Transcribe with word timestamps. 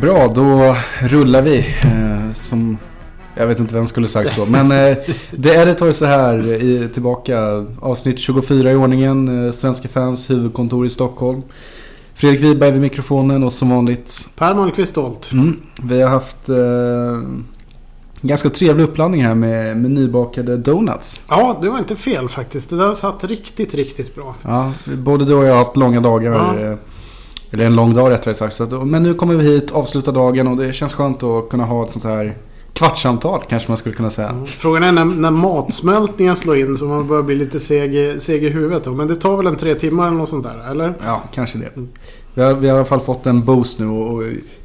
Bra, 0.00 0.32
då 0.34 0.76
rullar 1.00 1.42
vi. 1.42 1.58
Eh, 1.82 2.32
som, 2.34 2.78
jag 3.34 3.46
vet 3.46 3.58
inte 3.58 3.74
vem 3.74 3.86
skulle 3.86 4.08
sagt 4.08 4.32
så. 4.32 4.46
Men 4.46 4.72
eh, 4.72 4.96
det 5.30 5.54
Editor 5.54 5.92
så 5.92 6.06
här 6.06 6.52
i, 6.52 6.88
tillbaka. 6.88 7.66
Avsnitt 7.80 8.18
24 8.18 8.72
i 8.72 8.74
ordningen. 8.74 9.46
Eh, 9.46 9.52
Svenska 9.52 9.88
fans 9.88 10.30
huvudkontor 10.30 10.86
i 10.86 10.90
Stockholm. 10.90 11.42
Fredrik 12.14 12.40
Wiberg 12.40 12.70
vid 12.70 12.80
mikrofonen 12.80 13.42
och 13.42 13.52
som 13.52 13.70
vanligt. 13.70 14.28
Per 14.36 14.54
Malmqvist 14.54 14.90
Stolt. 14.90 15.32
Mm, 15.32 15.60
vi 15.82 16.02
har 16.02 16.10
haft 16.10 16.48
eh, 16.48 16.56
ganska 18.20 18.50
trevlig 18.50 18.84
uppladdning 18.84 19.24
här 19.24 19.34
med, 19.34 19.76
med 19.76 19.90
nybakade 19.90 20.56
donuts. 20.56 21.24
Ja, 21.28 21.58
det 21.62 21.70
var 21.70 21.78
inte 21.78 21.96
fel 21.96 22.28
faktiskt. 22.28 22.70
Det 22.70 22.76
där 22.76 22.94
satt 22.94 23.24
riktigt, 23.24 23.74
riktigt 23.74 24.14
bra. 24.14 24.34
Ja, 24.42 24.72
både 24.84 25.24
du 25.24 25.34
och 25.34 25.44
jag 25.44 25.52
har 25.52 25.64
haft 25.64 25.76
långa 25.76 26.00
dagar. 26.00 26.60
Ja. 26.60 26.76
Eller 27.50 27.64
en 27.64 27.74
lång 27.74 27.94
dag 27.94 28.10
rättare 28.10 28.34
sagt. 28.34 28.54
Så 28.54 28.64
att, 28.64 28.86
men 28.86 29.02
nu 29.02 29.14
kommer 29.14 29.34
vi 29.34 29.44
hit, 29.44 29.70
avsluta 29.70 30.12
dagen 30.12 30.48
och 30.48 30.56
det 30.56 30.72
känns 30.72 30.94
skönt 30.94 31.22
att 31.22 31.48
kunna 31.48 31.64
ha 31.64 31.82
ett 31.82 31.92
sånt 31.92 32.04
här 32.04 32.36
kvartssamtal 32.72 33.42
kanske 33.48 33.68
man 33.68 33.76
skulle 33.76 33.94
kunna 33.94 34.10
säga. 34.10 34.44
Frågan 34.46 34.84
är 34.84 34.92
när, 34.92 35.04
när 35.04 35.30
matsmältningen 35.30 36.36
slår 36.36 36.56
in 36.56 36.76
så 36.76 36.84
man 36.84 37.08
börjar 37.08 37.22
bli 37.22 37.34
lite 37.34 37.60
seg, 37.60 38.22
seg 38.22 38.44
i 38.44 38.48
huvudet. 38.48 38.84
Då. 38.84 38.92
Men 38.92 39.08
det 39.08 39.16
tar 39.16 39.36
väl 39.36 39.46
en 39.46 39.56
tre 39.56 39.74
timmar 39.74 40.06
eller 40.06 40.16
något 40.16 40.28
sånt 40.28 40.44
där, 40.44 40.70
eller? 40.70 40.94
Ja, 41.04 41.22
kanske 41.34 41.58
det. 41.58 41.70
Vi 42.34 42.42
har, 42.42 42.54
vi 42.54 42.68
har 42.68 42.74
i 42.74 42.78
alla 42.78 42.84
fall 42.84 43.00
fått 43.00 43.26
en 43.26 43.44
boost 43.44 43.78
nu 43.78 43.86
och, 43.86 44.14
och 44.14 44.22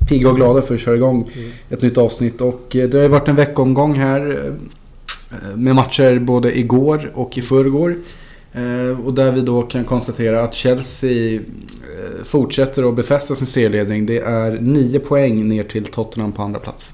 pigga 0.09 0.29
och 0.29 0.35
glada 0.35 0.61
för 0.61 0.75
att 0.75 0.81
köra 0.81 0.95
igång 0.95 1.29
ett 1.69 1.81
nytt 1.81 1.97
avsnitt. 1.97 2.41
Och 2.41 2.75
eh, 2.75 2.89
det 2.89 2.97
har 2.97 3.03
ju 3.03 3.09
varit 3.09 3.27
en 3.27 3.35
veckomgång 3.35 3.93
här 3.93 4.45
eh, 5.31 5.57
med 5.57 5.75
matcher 5.75 6.19
både 6.19 6.59
igår 6.59 7.11
och 7.15 7.37
i 7.37 7.41
förrgår. 7.41 7.95
Eh, 8.55 9.05
Och 9.05 9.13
där 9.13 9.31
vi 9.31 9.41
då 9.41 9.61
kan 9.61 9.85
konstatera 9.85 10.43
att 10.43 10.53
Chelsea 10.53 11.35
eh, 11.35 11.41
fortsätter 12.23 12.89
att 12.89 12.95
befästa 12.95 13.35
sin 13.35 13.47
serieledning. 13.47 14.05
Det 14.05 14.19
är 14.19 14.59
nio 14.61 14.99
poäng 14.99 15.47
ner 15.47 15.63
till 15.63 15.85
Tottenham 15.85 16.31
på 16.31 16.41
andra 16.41 16.59
plats. 16.59 16.93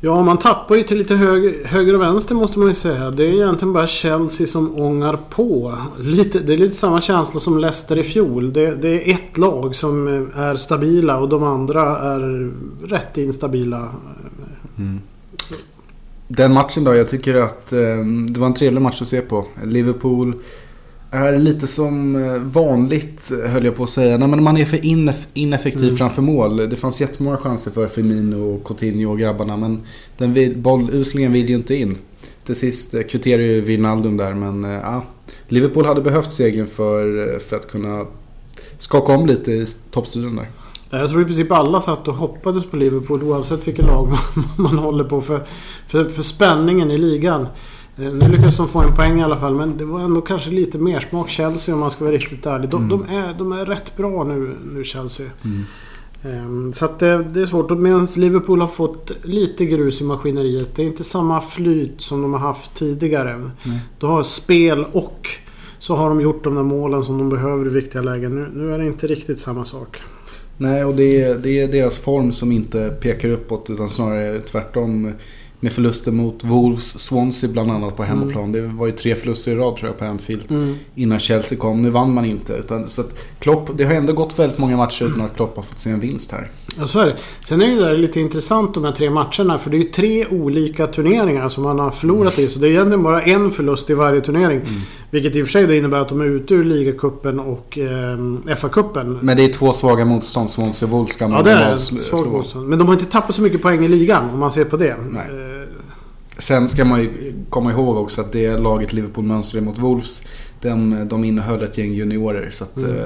Ja, 0.00 0.22
man 0.22 0.38
tappar 0.38 0.74
ju 0.74 0.82
till 0.82 0.98
lite 0.98 1.14
hög, 1.14 1.64
höger 1.64 1.94
och 1.94 2.00
vänster 2.00 2.34
måste 2.34 2.58
man 2.58 2.68
ju 2.68 2.74
säga. 2.74 3.10
Det 3.10 3.24
är 3.24 3.32
egentligen 3.32 3.72
bara 3.72 3.86
Chelsea 3.86 4.46
som 4.46 4.80
ångar 4.80 5.18
på. 5.30 5.78
Lite, 6.00 6.38
det 6.38 6.52
är 6.52 6.56
lite 6.56 6.74
samma 6.74 7.00
känsla 7.00 7.40
som 7.40 7.58
Leicester 7.58 7.98
i 7.98 8.02
fjol. 8.02 8.52
Det, 8.52 8.74
det 8.74 8.88
är 8.88 9.14
ett 9.14 9.38
lag 9.38 9.74
som 9.76 10.08
är 10.36 10.56
stabila 10.56 11.18
och 11.18 11.28
de 11.28 11.42
andra 11.42 11.82
är 11.98 12.52
rätt 12.86 13.18
instabila. 13.18 13.90
Den 16.28 16.52
matchen 16.52 16.84
då, 16.84 16.94
jag 16.94 17.08
tycker 17.08 17.34
att 17.34 17.72
eh, 17.72 17.78
det 18.28 18.40
var 18.40 18.46
en 18.46 18.54
trevlig 18.54 18.82
match 18.82 19.02
att 19.02 19.08
se 19.08 19.20
på. 19.20 19.46
Liverpool 19.64 20.34
är 21.10 21.38
lite 21.38 21.66
som 21.66 22.16
eh, 22.16 22.38
vanligt 22.38 23.32
höll 23.46 23.64
jag 23.64 23.76
på 23.76 23.82
att 23.82 23.90
säga. 23.90 24.18
Nej, 24.18 24.28
men 24.28 24.42
man 24.42 24.56
är 24.56 24.64
för 24.64 24.76
ineff- 24.76 25.26
ineffektiv 25.34 25.84
Mm. 25.84 25.96
framför 25.96 26.22
mål. 26.22 26.56
Det 26.56 26.76
fanns 26.76 27.00
jättemånga 27.00 27.36
chanser 27.36 27.70
för 27.70 27.86
Firmino 27.88 28.54
och 28.54 28.64
Coutinho 28.66 29.10
och 29.10 29.18
grabbarna. 29.18 29.56
Men 29.56 29.80
den 30.18 30.32
vill, 30.34 30.56
bolluslingen 30.58 31.32
vill 31.32 31.48
ju 31.48 31.54
inte 31.54 31.74
in. 31.74 31.96
Till 32.44 32.56
sist 32.56 32.94
eh, 32.94 33.02
kvitterar 33.02 33.42
ju 33.42 33.60
Wijnaldum 33.60 34.16
där 34.16 34.34
men 34.34 34.64
eh, 34.64 34.70
ja. 34.70 35.04
Liverpool 35.48 35.84
hade 35.86 36.00
behövt 36.00 36.32
segern 36.32 36.66
för, 36.66 37.32
eh, 37.34 37.38
för 37.38 37.56
att 37.56 37.68
kunna 37.68 38.06
skaka 38.78 39.12
om 39.12 39.26
lite 39.26 39.52
i 39.52 39.66
toppstriden 39.90 40.36
där. 40.36 40.48
Jag 40.90 41.10
tror 41.10 41.22
i 41.22 41.24
princip 41.24 41.52
alla 41.52 41.80
satt 41.80 42.08
och 42.08 42.14
hoppades 42.14 42.64
på 42.66 42.76
Liverpool 42.76 43.22
oavsett 43.22 43.68
vilket 43.68 43.84
lag 43.84 44.08
man, 44.08 44.44
man 44.74 44.78
håller 44.78 45.04
på 45.04 45.20
för, 45.22 45.40
för, 45.88 46.04
för 46.04 46.22
spänningen 46.22 46.90
i 46.90 46.98
ligan. 46.98 47.46
Eh, 47.98 48.12
Nu 48.12 48.28
lyckades 48.28 48.56
de 48.56 48.68
få 48.68 48.78
en 48.80 48.94
poäng 48.94 49.20
i 49.20 49.22
alla 49.22 49.36
fall 49.36 49.54
men 49.54 49.76
det 49.76 49.84
var 49.84 50.00
ändå 50.00 50.20
kanske 50.20 50.50
lite 50.50 50.78
mer 50.78 51.00
smak 51.00 51.30
Chelsea 51.30 51.74
om 51.74 51.80
man 51.80 51.90
ska 51.90 52.04
vara 52.04 52.14
riktigt 52.14 52.46
ärlig. 52.46 52.70
De, 52.70 52.88
de, 52.88 53.02
är, 53.02 53.34
de 53.38 53.52
är 53.52 53.66
rätt 53.66 53.96
bra 53.96 54.24
nu, 54.24 54.56
nu 54.72 54.84
Chelsea. 54.84 55.26
Ehm, 56.22 56.72
Så 56.72 56.84
att 56.84 56.98
det, 56.98 57.24
det 57.24 57.42
är 57.42 57.46
svårt. 57.46 57.70
Medan 57.78 58.06
Liverpool 58.16 58.60
har 58.60 58.68
fått 58.68 59.12
lite 59.22 59.64
grus 59.66 60.00
i 60.00 60.04
maskineriet. 60.04 60.76
Det 60.76 60.82
är 60.82 60.86
inte 60.86 61.04
samma 61.04 61.40
flyt 61.40 62.00
som 62.00 62.22
de 62.22 62.32
har 62.32 62.40
haft 62.40 62.74
tidigare. 62.74 63.50
Nej. 63.62 63.80
De 63.98 64.10
har 64.10 64.22
spel 64.22 64.84
och 64.92 65.28
så 65.78 65.96
har 65.96 66.08
de 66.08 66.20
gjort 66.20 66.44
de 66.44 66.54
där 66.54 66.62
målen 66.62 67.04
som 67.04 67.18
de 67.18 67.28
behöver 67.28 67.66
i 67.66 67.68
viktiga 67.68 68.02
lägen. 68.02 68.34
Nu, 68.34 68.50
nu 68.54 68.74
är 68.74 68.78
det 68.78 68.86
inte 68.86 69.06
riktigt 69.06 69.38
samma 69.38 69.64
sak. 69.64 69.98
Nej, 70.58 70.84
och 70.84 70.94
det 70.94 71.22
är, 71.22 71.34
det 71.34 71.60
är 71.60 71.68
deras 71.68 71.98
form 71.98 72.32
som 72.32 72.52
inte 72.52 72.96
pekar 73.00 73.28
uppåt 73.30 73.70
utan 73.70 73.90
snarare 73.90 74.40
tvärtom. 74.40 75.12
Med 75.60 75.72
förluster 75.72 76.12
mot 76.12 76.44
Wolves, 76.44 76.98
Swansea 76.98 77.50
bland 77.50 77.70
annat 77.70 77.96
på 77.96 78.02
hemmaplan. 78.02 78.52
Det 78.52 78.60
var 78.60 78.86
ju 78.86 78.92
tre 78.92 79.14
förluster 79.14 79.52
i 79.52 79.54
rad 79.54 79.76
tror 79.76 79.88
jag 79.90 79.98
på 79.98 80.04
Anfield. 80.04 80.76
Innan 80.94 81.18
Chelsea 81.18 81.58
kom. 81.58 81.82
Nu 81.82 81.90
vann 81.90 82.12
man 82.12 82.24
inte. 82.24 82.52
Utan, 82.52 82.88
så 82.88 83.00
att 83.00 83.18
Klopp, 83.38 83.70
det 83.74 83.84
har 83.84 83.92
ändå 83.92 84.12
gått 84.12 84.38
väldigt 84.38 84.58
många 84.58 84.76
matcher 84.76 85.04
utan 85.04 85.20
att 85.20 85.36
Klopp 85.36 85.56
har 85.56 85.62
fått 85.62 85.78
se 85.78 85.90
en 85.90 86.00
vinst 86.00 86.32
här. 86.32 86.50
Ja, 86.78 86.86
så 86.86 87.00
är 87.00 87.06
det. 87.06 87.16
Sen 87.44 87.62
är 87.62 87.66
det 87.66 87.84
där 87.84 87.96
lite 87.96 88.20
intressant 88.20 88.74
de 88.74 88.84
här 88.84 88.92
tre 88.92 89.10
matcherna. 89.10 89.58
För 89.58 89.70
det 89.70 89.76
är 89.76 89.78
ju 89.78 89.88
tre 89.88 90.26
olika 90.26 90.86
turneringar 90.86 91.48
som 91.48 91.62
man 91.62 91.78
har 91.78 91.90
förlorat 91.90 92.38
i. 92.38 92.48
Så 92.48 92.58
det 92.58 92.66
är 92.66 92.70
egentligen 92.70 93.02
bara 93.02 93.22
en 93.22 93.50
förlust 93.50 93.90
i 93.90 93.94
varje 93.94 94.20
turnering. 94.20 94.60
Vilket 95.16 95.36
i 95.36 95.42
och 95.42 95.46
för 95.46 95.52
sig 95.52 95.76
innebär 95.78 95.98
att 96.00 96.08
de 96.08 96.20
är 96.20 96.24
ute 96.24 96.54
ur 96.54 96.64
ligacupen 96.64 97.40
och 97.40 97.78
eh, 97.78 98.18
FA-cupen. 98.56 99.18
Men 99.22 99.36
det 99.36 99.44
är 99.44 99.48
två 99.52 99.72
svaga 99.72 100.04
motstånd. 100.04 100.50
Swansea 100.50 100.86
och 100.88 100.92
Wolves 100.92 101.16
Ja, 101.20 101.26
det 101.42 101.50
är 101.50 101.54
normalt 101.60 101.72
det. 101.72 101.78
slå- 101.78 101.98
Svag 101.98 102.18
slå. 102.20 102.30
motstånd. 102.30 102.68
Men 102.68 102.78
de 102.78 102.88
har 102.88 102.94
inte 102.94 103.06
tappat 103.06 103.34
så 103.34 103.42
mycket 103.42 103.62
poäng 103.62 103.84
i 103.84 103.88
ligan 103.88 104.30
om 104.30 104.38
man 104.40 104.50
ser 104.50 104.64
på 104.64 104.76
det. 104.76 104.96
Nej. 105.12 105.26
Eh, 105.30 105.68
Sen 106.38 106.68
ska 106.68 106.84
man 106.84 107.00
ju 107.02 107.32
komma 107.50 107.70
ihåg 107.72 107.96
också 107.96 108.20
att 108.20 108.32
det 108.32 108.58
laget 108.58 108.92
Liverpool 108.92 109.24
mönstrade 109.24 109.66
mot 109.66 109.78
Wolves. 109.78 110.26
Den, 110.60 111.08
de 111.08 111.24
innehöll 111.24 111.62
ett 111.62 111.78
gäng 111.78 111.92
juniorer. 111.92 112.50
Så 112.52 112.64
att, 112.64 112.76
Mm. 112.76 112.96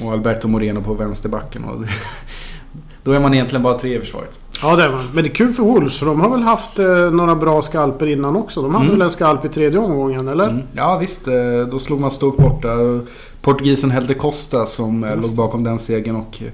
eh, 0.00 0.06
Och 0.06 0.12
Alberto 0.12 0.48
Moreno 0.48 0.82
på 0.82 0.94
vänsterbacken. 0.94 1.64
Och 1.64 1.84
då 3.08 3.14
är 3.14 3.20
man 3.20 3.34
egentligen 3.34 3.62
bara 3.62 3.78
tre 3.78 3.96
i 3.96 4.00
försvaret. 4.00 4.40
Ja 4.62 4.76
det 4.76 4.84
är 4.84 4.88
man. 4.92 5.04
Men 5.12 5.24
det 5.24 5.30
är 5.30 5.34
kul 5.34 5.52
för 5.52 5.62
Wolves. 5.62 5.98
För 5.98 6.06
de 6.06 6.20
har 6.20 6.30
väl 6.30 6.42
haft 6.42 6.78
eh, 6.78 6.86
några 7.10 7.34
bra 7.34 7.62
skalper 7.62 8.06
innan 8.06 8.36
också. 8.36 8.62
De 8.62 8.74
hade 8.74 8.84
Mm. 8.86 8.98
väl 8.98 9.04
en 9.04 9.10
skalp 9.10 9.44
i 9.44 9.48
tredje 9.48 9.78
omgången 9.78 10.28
eller? 10.28 10.48
Mm. 10.48 10.62
Ja 10.72 10.98
visst, 10.98 11.28
eh, 11.28 11.34
då 11.70 11.78
slog 11.78 12.00
man 12.00 12.10
Stoke 12.10 12.42
borta. 12.42 12.68
Portugisen 13.40 13.90
Helder 13.90 14.14
Costa 14.14 14.66
som 14.66 15.04
eh, 15.04 15.10
Just 15.10 15.22
låg 15.22 15.36
bakom 15.36 15.64
den 15.64 15.78
segern 15.78 16.16
och 16.16 16.42
eh, 16.42 16.48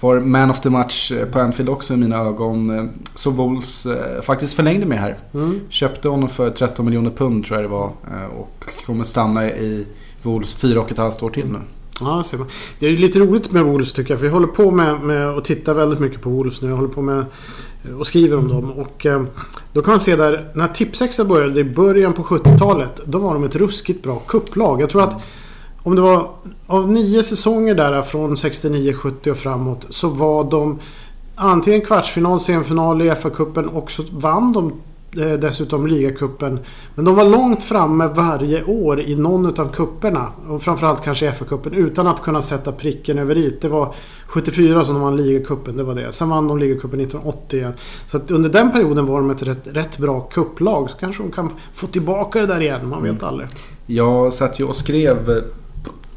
var 0.00 0.20
man 0.20 0.50
of 0.50 0.60
the 0.60 0.70
match 0.70 1.12
på 1.32 1.40
Anfield 1.40 1.68
också 1.70 1.94
i 1.94 1.96
mina 1.96 2.16
ögon. 2.18 2.90
Så 3.14 3.30
Wolves 3.30 3.86
faktiskt 4.22 4.54
förlängde 4.54 4.86
med 4.86 4.98
här. 4.98 5.18
Mm. 5.34 5.60
Köpte 5.68 6.08
honom 6.08 6.28
för 6.28 6.50
13 6.50 6.84
miljoner 6.84 7.10
pund 7.10 7.44
tror 7.44 7.60
jag 7.60 7.64
det 7.70 7.72
var. 7.76 7.90
Och 8.38 8.64
kommer 8.86 9.04
stanna 9.04 9.48
i 9.48 9.86
Wolves 10.22 10.54
fyra 10.54 10.80
och 10.80 10.90
ett 10.90 10.98
halvt 10.98 11.22
år 11.22 11.30
till 11.30 11.46
nu. 11.46 11.58
Ja, 12.00 12.22
ser 12.22 12.38
man. 12.38 12.46
Det 12.78 12.86
är 12.86 12.90
lite 12.90 13.18
roligt 13.18 13.52
med 13.52 13.64
Wolves 13.64 13.92
tycker 13.92 14.10
jag. 14.10 14.18
För 14.18 14.26
jag 14.26 14.32
håller 14.32 14.46
på 14.46 14.70
med, 14.70 15.00
med 15.00 15.28
att 15.28 15.44
titta 15.44 15.74
väldigt 15.74 16.00
mycket 16.00 16.20
på 16.20 16.30
Wolves 16.30 16.62
nu. 16.62 16.68
Jag 16.68 16.76
håller 16.76 16.88
på 16.88 17.02
med 17.02 17.24
eh, 17.84 17.98
och 17.98 18.06
skriver 18.06 18.36
om 18.36 18.48
dem. 18.48 18.72
Och 18.72 19.06
eh, 19.06 19.22
då 19.72 19.82
kan 19.82 19.92
man 19.92 20.00
se 20.00 20.16
där 20.16 20.50
när 20.54 20.68
Tipsexa 20.68 21.24
började 21.24 21.60
i 21.60 21.64
början 21.64 22.12
på 22.12 22.22
70-talet. 22.22 23.00
Då 23.04 23.18
var 23.18 23.34
de 23.34 23.44
ett 23.44 23.56
ruskigt 23.56 24.02
bra 24.02 24.18
kupplag. 24.18 24.82
Jag 24.82 24.90
tror 24.90 25.02
att 25.02 25.22
om 25.82 25.96
det 25.96 26.02
var 26.02 26.30
av 26.66 26.90
nio 26.90 27.22
säsonger 27.22 27.74
där 27.74 28.02
från 28.02 28.34
69-70 28.34 29.30
och 29.30 29.36
framåt. 29.36 29.86
Så 29.90 30.08
var 30.08 30.50
de 30.50 30.78
antingen 31.34 31.80
kvartsfinal, 31.80 32.40
semifinal 32.40 33.02
i 33.02 33.10
FA-cupen 33.10 33.66
och 33.66 33.90
så 33.90 34.02
vann 34.12 34.52
de 34.52 34.72
dessutom 35.14 35.86
ligacupen. 35.86 36.58
Men 36.94 37.04
de 37.04 37.14
var 37.14 37.24
långt 37.24 37.64
framme 37.64 38.08
varje 38.08 38.64
år 38.64 39.00
i 39.00 39.14
någon 39.16 39.46
utav 39.46 39.72
kupperna 39.72 40.32
Och 40.48 40.62
framförallt 40.62 41.04
kanske 41.04 41.30
FA-cupen 41.32 41.74
utan 41.74 42.06
att 42.06 42.22
kunna 42.22 42.42
sätta 42.42 42.72
pricken 42.72 43.18
över 43.18 43.36
i. 43.36 43.58
Det 43.60 43.68
var 43.68 43.94
74 44.26 44.84
som 44.84 44.94
de 44.94 45.02
vann 45.02 45.16
ligacupen, 45.16 45.76
det 45.76 45.82
var 45.82 45.94
det. 45.94 46.12
Sen 46.12 46.28
vann 46.28 46.48
de 46.48 46.58
ligacupen 46.58 47.00
1980 47.00 47.58
igen. 47.58 47.72
Så 48.06 48.16
att 48.16 48.30
under 48.30 48.50
den 48.50 48.72
perioden 48.72 49.06
var 49.06 49.20
de 49.20 49.30
ett 49.30 49.42
rätt, 49.42 49.66
rätt 49.66 49.98
bra 49.98 50.20
kupplag. 50.20 50.90
Så 50.90 50.96
kanske 50.96 51.22
de 51.22 51.32
kan 51.32 51.50
få 51.72 51.86
tillbaka 51.86 52.40
det 52.40 52.46
där 52.46 52.60
igen, 52.60 52.88
man 52.88 53.02
vet 53.02 53.22
aldrig. 53.22 53.48
Jag 53.86 54.32
satt 54.32 54.60
ju 54.60 54.64
och 54.64 54.76
skrev 54.76 55.30
eh, 55.30 55.42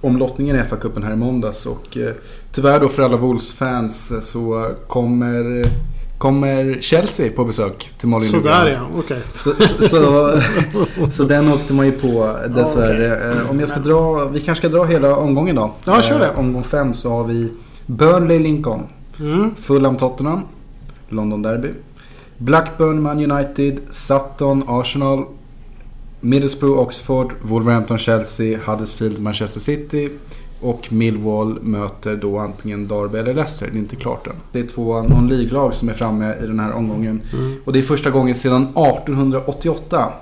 om 0.01 0.17
lottningen 0.17 0.55
i 0.55 0.59
FA-cupen 0.59 1.03
här 1.03 1.13
i 1.13 1.15
måndags 1.15 1.65
och 1.65 1.97
eh, 1.97 2.13
tyvärr 2.51 2.79
då 2.79 2.89
för 2.89 3.03
alla 3.03 3.17
Wolves-fans 3.17 4.11
eh, 4.11 4.19
så 4.19 4.71
kommer, 4.87 5.63
kommer 6.17 6.77
Chelsea 6.81 7.31
på 7.31 7.43
besök 7.45 7.89
till 7.97 8.07
Molyneux 8.07 8.31
Sådär 8.31 8.67
ja, 8.73 8.99
okej. 8.99 9.19
Så, 9.35 9.53
så, 9.59 9.83
så, 9.83 10.31
så 11.11 11.23
den 11.23 11.53
åkte 11.53 11.73
man 11.73 11.85
ju 11.85 11.91
på 11.91 12.37
dessvärre. 12.55 13.17
okej. 13.17 13.41
Eh, 13.43 13.49
Om 13.49 13.59
jag 13.59 13.69
ska 13.69 13.79
dra, 13.79 14.25
vi 14.25 14.39
kanske 14.39 14.67
ska 14.67 14.77
dra 14.77 14.85
hela 14.85 15.15
omgången 15.15 15.55
då. 15.55 15.73
Ja, 15.85 16.01
kör 16.01 16.19
det. 16.19 16.25
Eh, 16.27 16.39
Omgång 16.39 16.63
fem 16.63 16.93
så 16.93 17.09
har 17.09 17.23
vi 17.23 17.49
Burnley 17.85 18.39
Lincoln, 18.39 18.87
Mm. 19.19 19.55
Fulham 19.55 19.97
Tottenham, 19.97 20.41
London 21.09 21.41
Derby, 21.41 21.69
Blackburn 22.37 23.01
Man 23.01 23.31
United, 23.31 23.79
Sutton 23.89 24.63
Arsenal, 24.67 25.25
Middlesbrough 26.21 26.79
Oxford, 26.79 27.27
Wolverhampton 27.41 27.97
Chelsea, 27.97 28.59
Huddersfield 28.65 29.19
Manchester 29.19 29.59
City 29.59 30.09
och 30.61 30.93
Millwall 30.93 31.61
möter 31.61 32.15
då 32.15 32.37
antingen 32.37 32.87
Derby 32.87 33.17
eller 33.17 33.33
Leicester. 33.33 33.67
Det 33.71 33.77
är 33.77 33.79
inte 33.79 33.95
klart 33.95 34.27
än. 34.27 34.33
Det 34.51 34.59
är 34.59 34.67
två 34.67 34.93
non-League-lag 34.93 35.75
som 35.75 35.89
är 35.89 35.93
framme 35.93 36.35
i 36.43 36.47
den 36.47 36.59
här 36.59 36.71
omgången. 36.71 37.21
Mm. 37.33 37.55
Och 37.65 37.73
det 37.73 37.79
är 37.79 37.83
första 37.83 38.09
gången 38.09 38.35
sedan 38.35 38.63
1888 38.63 40.13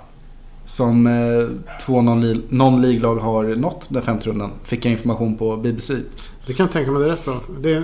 som 0.65 1.07
eh, 1.07 1.47
två 1.85 2.01
non-league-lag 2.01 3.15
har 3.15 3.43
nått 3.43 3.85
den 3.89 4.01
femte 4.01 4.29
rundan. 4.29 4.51
Fick 4.63 4.85
jag 4.85 4.91
information 4.91 5.37
på 5.37 5.57
BBC. 5.57 5.93
Det 6.45 6.53
kan 6.53 6.63
jag 6.63 6.73
tänka 6.73 6.91
mig, 6.91 7.01
det 7.01 7.07
är 7.07 7.11
rätt 7.11 7.25
bra. 7.25 7.41
Det, 7.59 7.83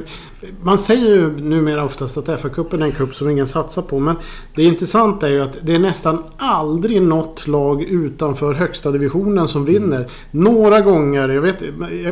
man 0.61 0.77
säger 0.77 1.15
ju 1.15 1.41
numera 1.41 1.83
oftast 1.83 2.17
att 2.17 2.27
FA-cupen 2.27 2.81
är 2.81 2.85
en 2.85 2.91
cup 2.91 3.15
som 3.15 3.29
ingen 3.29 3.47
satsar 3.47 3.81
på. 3.81 3.99
Men 3.99 4.15
det 4.55 4.63
intressanta 4.63 5.27
är 5.27 5.31
ju 5.31 5.41
att 5.41 5.57
det 5.61 5.75
är 5.75 5.79
nästan 5.79 6.23
aldrig 6.37 7.01
något 7.01 7.47
lag 7.47 7.83
utanför 7.83 8.53
högsta 8.53 8.91
divisionen 8.91 9.47
som 9.47 9.65
vinner. 9.65 10.07
Några 10.31 10.81
gånger, 10.81 11.29
jag 11.29 11.41
vet, 11.41 11.63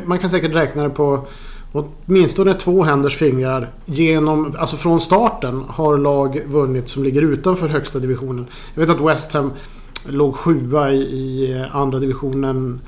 man 0.05 0.19
kan 0.19 0.29
säkert 0.29 0.55
räkna 0.55 0.83
det 0.83 0.89
på 0.89 1.27
åtminstone 1.71 2.53
två 2.53 2.83
händers 2.83 3.17
fingrar. 3.17 3.71
Genom, 3.85 4.55
alltså 4.59 4.77
från 4.77 4.99
starten 4.99 5.63
har 5.67 5.97
lag 5.97 6.41
vunnit 6.47 6.89
som 6.89 7.03
ligger 7.03 7.21
utanför 7.21 7.67
högsta 7.67 7.99
divisionen. 7.99 8.47
Jag 8.73 8.81
vet 8.81 8.95
att 8.95 9.05
West 9.05 9.33
Ham 9.33 9.51
låg 10.07 10.35
sjua 10.35 10.91
i, 10.91 11.01
i 11.01 11.65
andra 11.71 11.99
divisionen 11.99 12.79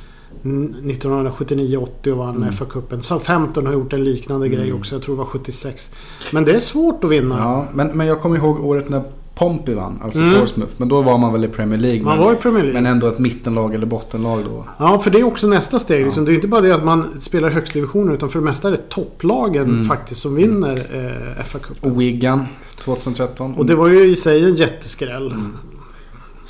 1979-80 0.43 2.11
och 2.11 2.17
vann 2.17 2.35
mm. 2.35 2.49
FA-cupen. 2.49 3.01
Southampton 3.01 3.65
har 3.65 3.73
gjort 3.73 3.93
en 3.93 4.03
liknande 4.03 4.47
mm. 4.47 4.59
grej 4.59 4.73
också. 4.73 4.95
Jag 4.95 5.01
tror 5.01 5.15
det 5.15 5.19
var 5.19 5.25
76. 5.25 5.91
Men 6.31 6.45
det 6.45 6.51
är 6.51 6.59
svårt 6.59 7.03
att 7.03 7.09
vinna. 7.09 7.37
Ja, 7.37 7.65
men, 7.73 7.87
men 7.87 8.07
jag 8.07 8.21
kommer 8.21 8.35
ihåg 8.37 8.65
året 8.65 8.89
när 8.89 9.03
Pompey 9.35 9.75
vann, 9.75 9.99
alltså 10.03 10.19
mm. 10.19 10.39
Portsmouth. 10.39 10.73
Men 10.77 10.87
då 10.87 11.01
var 11.01 11.17
man 11.17 11.33
väl 11.33 11.45
i 11.45 11.47
Premier 11.47 11.79
League. 11.79 12.01
Man 12.01 12.17
men, 12.17 12.25
var 12.25 12.33
i 12.33 12.35
Premier 12.35 12.63
League. 12.63 12.81
Men 12.81 12.91
ändå 12.91 13.07
ett 13.07 13.19
mittenlag 13.19 13.75
eller 13.75 13.85
bottenlag 13.85 14.43
då. 14.45 14.65
Ja, 14.77 14.99
för 14.99 15.11
det 15.11 15.19
är 15.19 15.23
också 15.23 15.47
nästa 15.47 15.79
steg. 15.79 16.01
Ja. 16.01 16.05
Liksom. 16.05 16.25
Det 16.25 16.31
är 16.31 16.33
inte 16.33 16.47
bara 16.47 16.61
det 16.61 16.75
att 16.75 16.83
man 16.83 17.21
spelar 17.21 17.49
högst 17.49 17.73
divisioner 17.73 18.13
utan 18.13 18.29
för 18.29 18.39
det 18.39 18.45
mesta 18.45 18.67
är 18.67 18.71
det 18.71 18.89
topplagen 18.89 19.63
mm. 19.63 19.85
faktiskt 19.85 20.21
som 20.21 20.35
vinner 20.35 20.71
eh, 20.71 21.43
FA-cupen. 21.43 21.91
Och 21.91 22.01
Wigan 22.01 22.45
2013. 22.77 23.53
Och 23.55 23.65
det 23.65 23.75
var 23.75 23.87
ju 23.87 24.11
i 24.11 24.15
sig 24.15 24.45
en 24.45 24.55
jätteskräll. 24.55 25.31
Mm. 25.31 25.57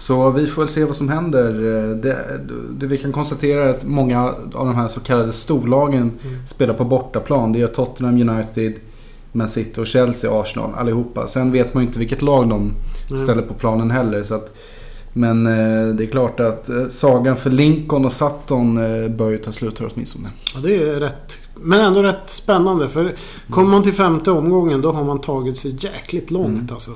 Så 0.02 0.30
vi 0.30 0.48
får 0.48 0.62
väl 0.62 0.70
se 0.70 0.86
vad 0.86 0.96
som 0.96 1.10
händer. 1.10 1.52
Det, 1.96 2.40
det, 2.72 2.88
vi 2.88 2.98
kan 2.98 3.12
konstatera 3.12 3.66
är 3.66 3.70
att 3.70 3.84
många 3.84 4.24
av 4.54 4.66
de 4.66 4.76
här 4.76 4.88
så 4.88 5.00
kallade 5.00 5.34
storlagen 5.34 6.12
mm. 6.24 6.48
spelar 6.48 6.74
på 6.74 6.86
bortaplan. 6.86 7.54
Det 7.54 7.62
är 7.62 7.68
Tottenham 7.68 8.30
United, 8.30 8.74
Man 9.32 9.50
City 9.50 9.82
och 9.82 9.88
Chelsea, 9.88 10.42
Arsenal 10.42 10.74
allihopa. 10.78 11.28
Sen 11.28 11.52
vet 11.52 11.74
man 11.74 11.84
ju 11.84 11.88
inte 11.88 12.00
vilket 12.00 12.22
lag 12.22 12.50
de 12.50 12.74
mm. 13.10 13.24
ställer 13.24 13.42
på 13.42 13.54
planen 13.54 13.92
heller. 13.92 14.24
Så 14.24 14.36
att, 14.36 14.56
men 15.14 15.48
eh, 15.48 15.96
det 15.96 16.04
är 16.04 16.12
klart 16.12 16.40
att 16.40 16.70
eh, 16.70 16.88
sagan 16.88 17.38
för 17.38 17.50
Lincoln 17.50 18.06
och 18.06 18.14
Sutton 18.14 18.78
eh, 18.78 19.10
bör 19.10 19.30
ju 19.30 19.38
ta 19.38 19.52
slut 19.52 19.80
här 19.80 19.90
åtminstone. 19.94 20.30
Ja, 20.56 20.60
det 20.64 20.76
är 20.76 21.00
rätt. 21.00 21.40
Men 21.56 21.80
ändå 21.80 22.04
rätt 22.04 22.30
spännande. 22.30 22.90
För 22.90 23.16
kommer 23.50 23.70
man 23.70 23.84
till 23.84 23.94
femte 23.94 24.32
omgången 24.32 24.82
då 24.82 24.92
har 24.92 25.04
man 25.04 25.22
tagit 25.22 25.58
sig 25.58 25.78
jäkligt 25.80 26.32
långt 26.32 26.58
mm. 26.58 26.68
alltså. 26.72 26.92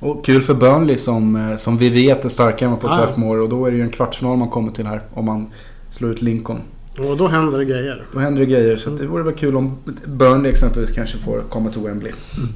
Och 0.00 0.24
kul 0.24 0.42
för 0.42 0.54
Burnley 0.54 0.98
som, 0.98 1.36
eh, 1.36 1.56
som 1.56 1.78
vi 1.78 1.88
vet 1.88 2.24
är 2.24 2.28
starkare 2.28 2.70
än 2.70 2.76
på 2.76 2.88
ah. 2.88 3.08
Moore. 3.16 3.40
Och 3.40 3.48
då 3.48 3.66
är 3.66 3.70
det 3.70 3.76
ju 3.76 3.82
en 3.82 3.90
kvartsfinal 3.90 4.36
man 4.36 4.50
kommer 4.50 4.72
till 4.72 4.86
här. 4.86 5.02
Om 5.14 5.24
man 5.24 5.46
slår 5.90 6.10
ut 6.10 6.22
Lincoln. 6.22 6.60
Och 6.98 7.16
då 7.16 7.28
händer 7.28 7.58
det 7.58 7.64
grejer. 7.64 8.06
Då 8.12 8.18
händer 8.18 8.40
det 8.40 8.46
grejer. 8.46 8.76
Så 8.76 8.90
det 8.90 9.06
vore 9.06 9.22
väl 9.22 9.34
kul 9.34 9.56
om 9.56 9.78
Burnley 10.06 10.50
exempelvis 10.50 10.90
kanske 10.90 11.18
får 11.18 11.42
komma 11.48 11.70
till 11.70 11.82
Wembley. 11.82 12.12
Mm. 12.36 12.48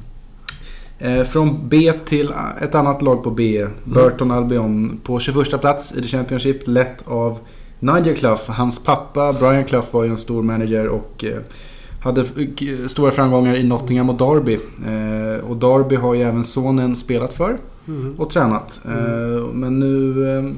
Eh, 0.99 1.23
från 1.23 1.69
B 1.69 1.93
till 2.05 2.33
ett 2.61 2.75
annat 2.75 3.01
lag 3.01 3.23
på 3.23 3.31
B. 3.31 3.61
Mm. 3.61 3.73
Burton 3.83 4.31
Albion 4.31 4.99
på 5.03 5.19
21 5.19 5.61
plats 5.61 5.95
i 5.95 6.01
The 6.01 6.07
Championship. 6.07 6.67
Lett 6.67 7.07
av 7.07 7.39
Nigel 7.79 8.15
Clough. 8.15 8.51
Hans 8.51 8.83
pappa 8.83 9.33
Brian 9.33 9.63
Clough 9.63 9.87
var 9.91 10.03
ju 10.03 10.09
en 10.09 10.17
stor 10.17 10.43
manager 10.43 10.87
och 10.87 11.23
eh, 11.23 11.39
hade 12.01 12.25
stora 12.89 13.11
framgångar 13.11 13.55
i 13.55 13.63
Nottingham 13.63 14.09
och 14.09 14.17
Derby. 14.17 14.53
Eh, 14.87 15.49
och 15.49 15.57
Derby 15.57 15.95
har 15.95 16.13
ju 16.13 16.21
även 16.21 16.43
sonen 16.43 16.95
spelat 16.95 17.33
för 17.33 17.57
mm. 17.87 18.15
och 18.17 18.29
tränat. 18.29 18.81
Mm. 18.85 19.43
Men 19.45 19.79
nu... 19.79 20.55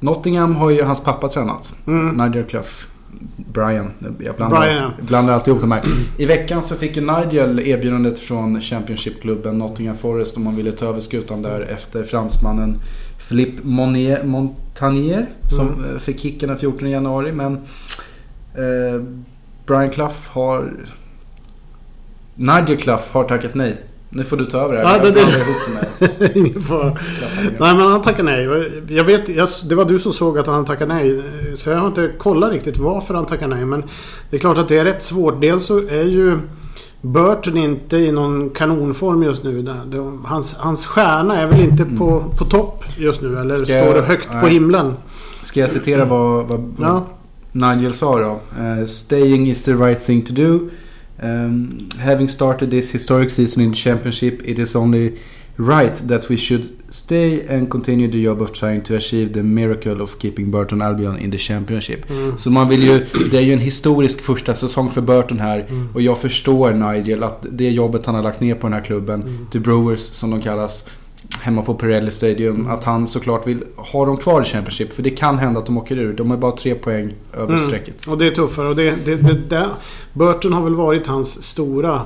Nottingham 0.00 0.56
har 0.56 0.70
ju 0.70 0.82
hans 0.82 1.00
pappa 1.00 1.28
tränat. 1.28 1.74
Nigel 2.14 2.44
Clough. 2.44 2.93
Brian. 3.36 3.90
Jag 4.24 4.36
blandar, 4.36 4.60
Brian, 4.60 4.76
ja. 4.98 5.06
blandar 5.06 5.34
alltid 5.34 5.48
ihop 5.48 5.60
de 5.60 5.72
här. 5.72 5.82
I 6.18 6.26
veckan 6.26 6.62
så 6.62 6.74
fick 6.74 6.96
ju 6.96 7.02
Nigel 7.02 7.60
erbjudandet 7.60 8.18
från 8.18 8.60
Championship-klubben 8.60 9.58
Nottingham 9.58 9.96
Forest 9.96 10.36
om 10.36 10.44
man 10.44 10.56
ville 10.56 10.72
ta 10.72 10.86
över 10.86 11.00
skutan 11.00 11.42
där 11.42 11.60
efter 11.60 12.04
fransmannen 12.04 12.80
Philippe 13.28 13.66
Monnier, 13.66 14.24
Montagnier 14.24 15.28
som 15.50 15.68
mm. 15.68 16.00
fick 16.00 16.20
kicken 16.20 16.48
den 16.48 16.58
14 16.58 16.90
januari. 16.90 17.32
Men 17.32 17.54
eh, 18.54 19.02
Brian 19.66 19.90
Clough 19.90 20.28
har... 20.28 20.86
Nigel 22.34 22.76
Clough 22.76 23.02
har 23.10 23.24
tackat 23.24 23.54
nej. 23.54 23.76
Nu 24.14 24.24
får 24.24 24.36
du 24.36 24.44
ta 24.44 24.58
över 24.58 24.74
det 24.74 24.86
här. 24.86 24.96
Ja, 24.96 25.10
det, 25.10 26.06
det, 26.20 26.38
Ingen 26.38 26.62
fara. 26.62 26.96
Nej 27.58 27.74
men 27.74 27.80
han 27.80 28.02
tackade 28.02 28.22
nej. 28.22 28.72
Jag 28.88 29.04
vet, 29.04 29.28
jag, 29.28 29.48
det 29.68 29.74
var 29.74 29.84
du 29.84 29.98
som 29.98 30.12
såg 30.12 30.38
att 30.38 30.46
han 30.46 30.64
tackade 30.64 30.94
nej. 30.94 31.22
Så 31.54 31.70
jag 31.70 31.76
har 31.76 31.86
inte 31.86 32.12
kollat 32.18 32.52
riktigt 32.52 32.78
varför 32.78 33.14
han 33.14 33.26
tackade 33.26 33.54
nej. 33.54 33.64
Men 33.64 33.84
det 34.30 34.36
är 34.36 34.40
klart 34.40 34.58
att 34.58 34.68
det 34.68 34.78
är 34.78 34.84
rätt 34.84 35.02
svårt. 35.02 35.40
Dels 35.40 35.64
så 35.64 35.78
är 35.78 36.04
ju 36.04 36.38
Burton 37.00 37.56
inte 37.56 37.96
i 37.96 38.12
någon 38.12 38.50
kanonform 38.50 39.22
just 39.22 39.44
nu. 39.44 39.74
Hans, 40.24 40.54
hans 40.54 40.86
stjärna 40.86 41.40
är 41.40 41.46
väl 41.46 41.60
inte 41.60 41.82
mm. 41.82 41.98
på, 41.98 42.24
på 42.38 42.44
topp 42.44 42.84
just 42.96 43.22
nu. 43.22 43.38
Eller 43.38 43.54
Ska 43.54 43.66
står 43.66 43.94
det 43.94 44.02
högt 44.02 44.28
jag, 44.32 44.42
på 44.42 44.48
himlen. 44.48 44.94
Ska 45.42 45.60
jag 45.60 45.70
citera 45.70 46.04
vad, 46.04 46.46
vad, 46.46 46.74
vad 46.76 46.88
ja. 46.88 47.06
Nigel 47.52 47.92
sa 47.92 48.18
då? 48.18 48.40
Uh, 48.62 48.86
Staying 48.86 49.50
is 49.50 49.64
the 49.64 49.72
right 49.72 50.06
thing 50.06 50.22
to 50.22 50.32
do. 50.32 50.68
Um, 51.22 51.88
having 52.00 52.28
started 52.28 52.70
this 52.70 52.90
historic 52.90 53.30
season 53.30 53.62
in 53.62 53.70
the 53.70 53.76
championship, 53.76 54.42
it 54.44 54.58
is 54.58 54.76
only 54.76 55.12
right 55.56 55.94
that 56.08 56.28
we 56.28 56.36
should 56.36 56.64
stay 56.88 57.46
and 57.48 57.70
continue 57.70 58.10
the 58.10 58.24
job 58.24 58.42
of 58.42 58.52
trying 58.52 58.82
to 58.82 58.96
achieve 58.96 59.32
the 59.32 59.42
miracle 59.42 60.02
of 60.02 60.18
keeping 60.18 60.50
Burton 60.50 60.82
Albion 60.82 61.18
in 61.18 61.30
the 61.30 61.38
championship. 61.38 62.10
Mm. 62.10 62.38
Så 62.38 62.50
man 62.50 62.68
vill 62.68 62.82
ju, 62.82 63.06
det 63.30 63.36
är 63.36 63.42
ju 63.42 63.52
en 63.52 63.58
historisk 63.58 64.20
första 64.20 64.54
säsong 64.54 64.90
för 64.90 65.00
Burton 65.00 65.40
här 65.40 65.66
mm. 65.68 65.88
och 65.94 66.02
jag 66.02 66.18
förstår 66.18 66.72
Nigel 66.72 67.22
att 67.22 67.46
det 67.50 67.70
jobbet 67.70 68.06
han 68.06 68.14
har 68.14 68.22
lagt 68.22 68.40
ner 68.40 68.54
på 68.54 68.66
den 68.66 68.72
här 68.72 68.80
klubben, 68.80 69.22
mm. 69.22 69.46
The 69.52 69.58
Brewers 69.58 70.00
som 70.00 70.30
de 70.30 70.40
kallas, 70.40 70.88
hemma 71.40 71.62
på 71.62 71.74
Pirelli 71.74 72.10
Stadium. 72.10 72.66
Att 72.66 72.84
han 72.84 73.06
såklart 73.06 73.46
vill 73.46 73.64
ha 73.76 74.06
dem 74.06 74.16
kvar 74.16 74.42
i 74.42 74.44
Championship. 74.44 74.92
För 74.92 75.02
det 75.02 75.10
kan 75.10 75.38
hända 75.38 75.60
att 75.60 75.66
de 75.66 75.78
åker 75.78 75.98
ur. 75.98 76.12
De 76.12 76.30
är 76.30 76.36
bara 76.36 76.52
tre 76.52 76.74
poäng 76.74 77.12
över 77.32 77.48
mm. 77.48 77.58
strecket. 77.58 78.06
Och 78.06 78.18
det 78.18 78.26
är 78.26 78.30
tuffare. 78.30 78.68
Och 78.68 78.76
det, 78.76 78.94
det, 79.04 79.16
det, 79.16 79.34
det, 79.48 79.68
Burton 80.12 80.52
har 80.52 80.62
väl 80.62 80.74
varit 80.74 81.06
hans 81.06 81.42
stora 81.42 82.02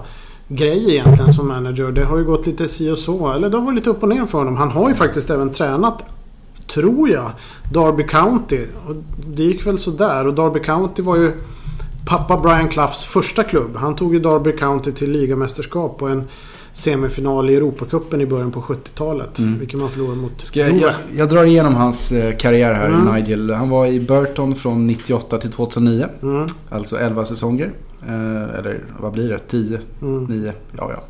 grej 0.48 0.90
egentligen 0.90 1.32
som 1.32 1.48
manager. 1.48 1.92
Det 1.92 2.04
har 2.04 2.18
ju 2.18 2.24
gått 2.24 2.46
lite 2.46 2.68
si 2.68 2.90
och 2.90 2.98
så. 2.98 3.32
Eller 3.32 3.50
det 3.50 3.56
har 3.56 3.64
varit 3.64 3.76
lite 3.76 3.90
upp 3.90 4.02
och 4.02 4.08
ner 4.08 4.24
för 4.24 4.38
honom. 4.38 4.56
Han 4.56 4.70
har 4.70 4.88
ju 4.88 4.94
faktiskt 4.94 5.30
även 5.30 5.52
tränat, 5.52 6.04
tror 6.66 7.08
jag, 7.08 7.30
Derby 7.72 8.06
County. 8.06 8.66
Och 8.86 8.96
det 9.26 9.42
gick 9.42 9.66
väl 9.66 9.78
sådär. 9.78 10.26
Och 10.26 10.34
Derby 10.34 10.60
County 10.60 11.02
var 11.02 11.16
ju 11.16 11.32
pappa 12.06 12.36
Brian 12.36 12.68
Cloughs 12.68 13.04
första 13.04 13.44
klubb. 13.44 13.76
Han 13.76 13.96
tog 13.96 14.14
ju 14.14 14.20
Derby 14.20 14.52
County 14.52 14.92
till 14.92 15.10
ligamästerskap 15.10 16.02
och 16.02 16.10
en 16.10 16.28
semifinal 16.78 17.50
i 17.50 17.56
Europacupen 17.56 18.20
i 18.20 18.26
början 18.26 18.52
på 18.52 18.60
70-talet. 18.60 19.38
Mm. 19.38 19.58
Vilket 19.58 19.80
man 19.80 19.90
förlorade 19.90 20.16
mot 20.16 20.40
Ska 20.40 20.60
jag, 20.60 20.76
jag, 20.76 20.94
jag, 21.16 21.28
drar 21.28 21.44
igenom 21.44 21.74
hans 21.74 22.12
eh, 22.12 22.36
karriär 22.36 22.74
här, 22.74 22.86
mm. 22.86 23.14
Nigel. 23.14 23.50
Han 23.50 23.68
var 23.68 23.86
i 23.86 24.00
Burton 24.00 24.54
från 24.54 24.86
98 24.86 25.38
till 25.38 25.52
2009. 25.52 26.08
Mm. 26.22 26.46
Alltså 26.68 26.98
11 26.98 27.24
säsonger. 27.24 27.72
Eh, 28.02 28.58
eller 28.58 28.84
vad 28.98 29.12
blir 29.12 29.28
det? 29.28 29.38
10? 29.38 29.80
Mm. 30.02 30.24
9? 30.24 30.52
Ja, 30.78 30.92
ja. 30.96 31.02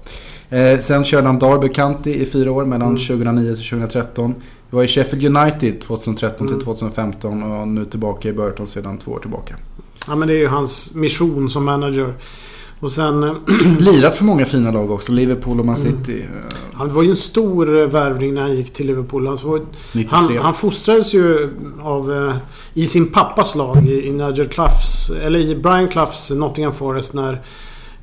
Eh, 0.57 0.81
sen 0.81 1.05
körde 1.05 1.27
han 1.27 1.39
Derby 1.39 1.69
County 1.69 2.15
i 2.15 2.27
fyra 2.27 2.53
år 2.53 2.65
mellan 2.65 2.97
2009 2.97 3.43
mm. 3.43 3.55
till 3.55 3.69
2013. 3.69 4.35
Vi 4.71 4.77
var 4.77 4.85
i 4.85 4.89
Sheffield 4.89 5.37
United 5.37 5.81
2013 5.81 6.49
till 6.49 6.61
2015 6.61 7.33
mm. 7.33 7.51
och 7.51 7.69
nu 7.69 7.85
tillbaka 7.85 8.29
i 8.29 8.33
Burton 8.33 8.67
sedan 8.67 8.99
två 8.99 9.13
år 9.13 9.19
tillbaka. 9.19 9.57
Ja 10.07 10.17
men 10.17 10.29
det 10.29 10.35
är 10.35 10.39
ju 10.39 10.49
hans 10.49 10.95
mission 10.95 11.51
som 11.51 11.65
manager. 11.65 12.15
Och 12.81 12.93
sen... 12.93 13.23
Eh, 13.23 13.35
Lirat 13.79 14.15
för 14.15 14.25
många 14.25 14.47
fina 14.47 14.71
lag 14.71 14.91
också. 14.91 15.13
Liverpool 15.13 15.61
och 15.61 15.67
Man 15.67 15.77
mm. 15.77 15.93
City. 15.93 16.23
Mm. 16.23 16.45
Han 16.73 16.95
var 16.95 17.03
ju 17.03 17.11
en 17.11 17.17
stor 17.17 17.83
eh, 17.83 17.87
värvning 17.87 18.35
när 18.35 18.43
han 18.43 18.57
gick 18.57 18.73
till 18.73 18.87
Liverpool. 18.87 19.29
Alltså, 19.29 19.67
han, 20.09 20.39
han 20.39 20.55
fostrades 20.55 21.15
ju 21.15 21.51
av... 21.83 22.33
I 22.75 22.87
sin 22.87 23.07
pappas 23.07 23.55
lag. 23.55 23.87
I, 23.87 24.09
i 24.09 24.13
Nigel 24.13 24.49
Cloughs... 24.49 25.11
Eller 25.11 25.39
i 25.39 25.57
Brian 25.57 25.89
Cloughs 25.89 26.31
Nottingham 26.31 26.75
Forest 26.75 27.15
när... 27.15 27.43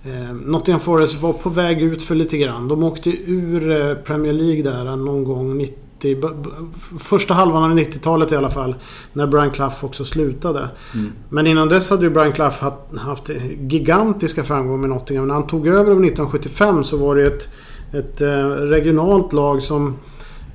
Eh, 0.04 0.34
Nottingham 0.34 0.82
Forest 0.82 1.22
var 1.22 1.34
på 1.34 1.50
väg 1.50 1.82
ut 1.82 2.04
för 2.04 2.16
lite 2.16 2.38
grann. 2.38 2.68
De 2.68 2.84
åkte 2.84 3.10
ur 3.10 3.96
Premier 3.96 4.34
League 4.34 4.64
där 4.64 4.96
någon 4.96 5.24
gång 5.24 5.58
90 6.06 7.00
Första 7.00 7.34
halvan 7.34 7.72
av 7.72 7.78
90-talet 7.78 8.32
i 8.32 8.36
alla 8.36 8.50
fall. 8.50 8.76
När 9.14 9.28
Brian 9.28 9.52
Clough 9.52 9.86
också 9.86 10.06
slutade. 10.06 10.70
Mm. 10.94 11.12
Men 11.30 11.48
innan 11.48 11.70
dess 11.70 11.90
hade 11.90 12.04
ju 12.04 12.10
Brian 12.10 12.32
Clough 12.32 12.64
haft, 12.64 12.98
haft 12.98 13.30
gigantiska 13.70 14.44
framgångar 14.44 14.78
med 14.78 14.90
Nottingham. 14.90 15.28
När 15.28 15.34
han 15.34 15.48
tog 15.48 15.68
över 15.68 15.92
1975 15.92 16.84
så 16.84 16.98
var 16.98 17.16
det 17.16 17.24
ett, 17.28 17.48
ett 17.94 18.22
eh, 18.22 18.48
regionalt 18.50 19.34
lag 19.34 19.64
som 19.64 19.96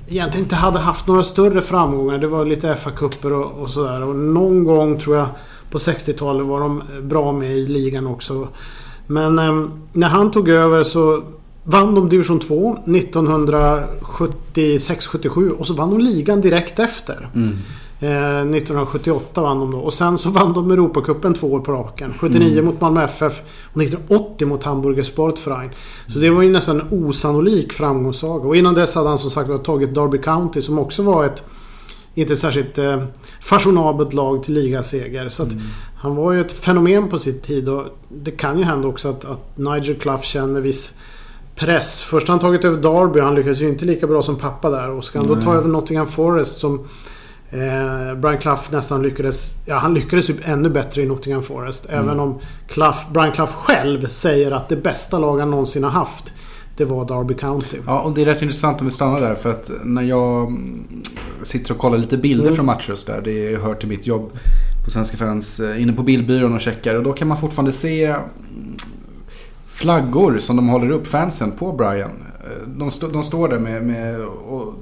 egentligen 0.09 0.45
inte 0.45 0.57
hade 0.57 0.79
haft 0.79 1.07
några 1.07 1.23
större 1.23 1.61
framgångar. 1.61 2.19
Det 2.19 2.27
var 2.27 2.45
lite 2.45 2.75
FA-cuper 2.75 3.33
och, 3.33 3.63
och 3.63 3.71
sådär. 3.71 4.03
Och 4.03 4.17
någon 4.17 4.65
gång 4.65 5.01
tror 5.01 5.17
jag 5.17 5.27
på 5.71 5.79
60-talet 5.79 6.47
var 6.47 6.61
de 6.61 6.83
bra 7.03 7.33
med 7.33 7.59
i 7.59 7.67
ligan 7.67 8.07
också. 8.07 8.49
Men 9.07 9.39
eh, 9.39 9.69
när 9.93 10.09
han 10.09 10.31
tog 10.31 10.49
över 10.49 10.85
så 10.85 11.23
vann 11.65 11.95
de 11.95 12.09
division 12.09 12.41
2 12.41 12.79
1976-77 12.85 15.51
och 15.51 15.67
så 15.67 15.75
vann 15.75 15.91
de 15.91 16.01
ligan 16.01 16.41
direkt 16.41 16.79
efter. 16.79 17.29
Mm. 17.35 17.59
Eh, 18.03 18.41
1978 18.41 19.43
vann 19.43 19.59
de 19.59 19.71
då. 19.71 19.79
Och 19.79 19.93
sen 19.93 20.19
så 20.19 20.31
vann 20.31 20.53
de 20.53 20.71
Europacupen 20.71 21.35
två 21.35 21.53
år 21.53 21.61
på 21.61 21.73
raken. 21.73 22.15
79 22.19 22.53
mm. 22.53 22.65
mot 22.65 22.81
Malmö 22.81 23.05
FF 23.05 23.41
och 23.73 23.83
1980 23.83 24.47
mot 24.47 24.65
Hamburger 24.65 25.03
Sportverein. 25.03 25.71
Så 26.07 26.19
det 26.19 26.31
var 26.31 26.43
ju 26.43 26.51
nästan 26.51 26.81
en 26.81 26.87
osannolik 26.91 27.73
framgångssaga. 27.73 28.49
Och 28.49 28.57
innan 28.57 28.75
dess 28.75 28.95
hade 28.95 29.09
han 29.09 29.19
som 29.19 29.31
sagt 29.31 29.65
tagit 29.65 29.95
Derby 29.95 30.19
County 30.19 30.63
som 30.63 30.79
också 30.79 31.03
var 31.03 31.25
ett 31.25 31.43
inte 32.15 32.37
särskilt 32.37 32.79
eh, 32.79 33.03
fashionabelt 33.41 34.13
lag 34.13 34.45
till 34.45 34.55
ligaseger. 34.55 35.29
Så 35.29 35.43
mm. 35.43 35.59
han 35.97 36.17
var 36.17 36.33
ju 36.33 36.41
ett 36.41 36.53
fenomen 36.53 37.09
på 37.09 37.19
sin 37.19 37.41
tid 37.41 37.69
och 37.69 37.87
det 38.09 38.31
kan 38.31 38.59
ju 38.59 38.65
hända 38.65 38.89
också 38.89 39.09
att, 39.09 39.25
att 39.25 39.59
Nigel 39.59 39.95
Clough 39.95 40.23
känner 40.23 40.61
viss 40.61 40.95
press. 41.61 42.03
Först 42.03 42.29
har 42.29 42.33
han 42.33 42.41
tagit 42.41 42.65
över 42.65 42.77
Derby. 42.77 43.21
Han 43.21 43.35
lyckades 43.35 43.61
ju 43.61 43.69
inte 43.69 43.85
lika 43.85 44.07
bra 44.07 44.23
som 44.23 44.37
pappa 44.37 44.71
där. 44.71 44.91
Och 44.91 45.05
ska 45.05 45.19
han 45.19 45.29
då 45.29 45.37
ta 45.37 45.55
över 45.55 45.69
Nottingham 45.69 46.07
Forest 46.07 46.59
som 46.59 46.75
eh, 47.51 48.15
Brian 48.17 48.39
Clough 48.39 48.63
nästan 48.71 49.03
lyckades... 49.03 49.55
Ja, 49.67 49.77
han 49.77 49.95
lyckades 49.95 50.31
ju 50.31 50.35
ännu 50.45 50.71
bättre 50.71 51.03
i 51.03 51.07
Nottingham 51.07 51.43
Forest. 51.43 51.89
Mm. 51.89 52.05
Även 52.05 52.21
om 52.21 52.39
Clough, 52.69 53.13
Brian 53.13 53.33
Clough 53.33 53.53
själv 53.53 54.09
säger 54.09 54.51
att 54.51 54.69
det 54.69 54.77
bästa 54.77 55.19
lag 55.19 55.39
han 55.39 55.51
någonsin 55.51 55.85
har 55.85 55.91
haft 55.91 56.33
det 56.77 56.85
var 56.85 57.05
Derby 57.05 57.35
County. 57.35 57.77
Ja, 57.87 58.01
och 58.01 58.15
det 58.15 58.21
är 58.21 58.25
rätt 58.25 58.43
intressant 58.43 58.81
om 58.81 58.87
vi 58.87 58.91
stannar 58.91 59.21
där. 59.21 59.35
För 59.35 59.51
att 59.51 59.71
när 59.85 60.03
jag 60.03 60.59
sitter 61.43 61.73
och 61.73 61.79
kollar 61.79 61.99
lite 61.99 62.17
bilder 62.17 62.45
mm. 62.45 62.57
från 62.57 62.67
matcher 62.67 62.93
och 62.93 62.99
där. 63.07 63.21
Det 63.25 63.57
hör 63.57 63.75
till 63.75 63.89
mitt 63.89 64.07
jobb 64.07 64.31
på 64.85 64.91
Svenska 64.91 65.17
fans. 65.17 65.61
Eh, 65.61 65.83
inne 65.83 65.93
på 65.93 66.03
bildbyrån 66.03 66.55
och 66.55 66.61
checkar. 66.61 66.95
Och 66.95 67.03
då 67.03 67.13
kan 67.13 67.29
man 67.29 67.41
fortfarande 67.41 67.73
se 67.73 68.17
flaggor 69.81 70.39
som 70.39 70.57
de 70.57 70.69
håller 70.69 70.91
upp, 70.91 71.07
fansen, 71.07 71.53
på 71.53 71.73
Brian. 71.73 72.11
Eh, 72.45 72.69
de, 72.69 72.89
st 72.89 73.07
de 73.13 73.25
står 73.25 73.49
där 73.49 73.59
med, 73.59 73.83
med 73.83 74.21
och, 74.21 74.75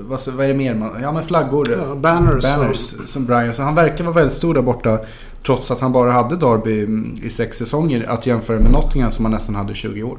vad, 0.00 0.20
vad, 0.28 0.44
är 0.44 0.48
det 0.48 0.54
mer? 0.54 0.74
Man, 0.74 1.02
ja 1.02 1.12
men 1.12 1.22
flaggor. 1.22 1.70
Ja, 1.70 1.94
banners. 1.94 2.42
Banners 2.42 2.94
som 3.04 3.26
Brian. 3.26 3.54
Så 3.54 3.62
han 3.62 3.74
verkar 3.74 4.04
vara 4.04 4.14
väldigt 4.14 4.34
stor 4.36 4.54
där 4.54 4.62
borta. 4.62 4.98
Trots 5.46 5.70
att 5.70 5.80
han 5.80 5.92
bara 5.92 6.12
hade 6.12 6.36
Derby 6.36 6.88
i 7.26 7.30
sex 7.30 7.58
säsonger. 7.58 8.06
Att 8.08 8.26
jämföra 8.26 8.60
med 8.60 8.72
Nottingham 8.72 9.10
som 9.10 9.24
han 9.24 9.32
nästan 9.32 9.54
hade 9.54 9.74
20 9.74 10.02
år. 10.02 10.18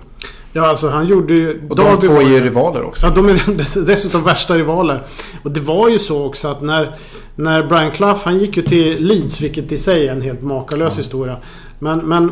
Ja 0.53 0.67
alltså 0.67 0.89
han 0.89 1.07
gjorde 1.07 1.33
ju... 1.33 1.67
Och 1.69 1.75
de 1.75 1.99
två 1.99 2.13
är 2.13 2.21
ju 2.21 2.39
rivaler 2.39 2.83
också. 2.83 3.07
Ja 3.07 3.13
de 3.15 3.29
är 3.29 3.85
dessutom 3.85 4.23
värsta 4.23 4.53
rivaler. 4.53 5.03
Och 5.43 5.51
det 5.51 5.59
var 5.61 5.89
ju 5.89 5.99
så 5.99 6.25
också 6.25 6.47
att 6.47 6.61
när, 6.61 6.95
när 7.35 7.67
Brian 7.67 7.91
Clough 7.91 8.19
han 8.23 8.37
gick 8.39 8.57
ju 8.57 8.63
till 8.63 9.07
Leeds 9.07 9.41
vilket 9.41 9.71
i 9.71 9.77
sig 9.77 10.07
är 10.07 10.11
en 10.11 10.21
helt 10.21 10.41
makalös 10.41 10.93
ja. 10.93 10.97
historia. 10.97 11.37
Men, 11.79 11.99
men 11.99 12.31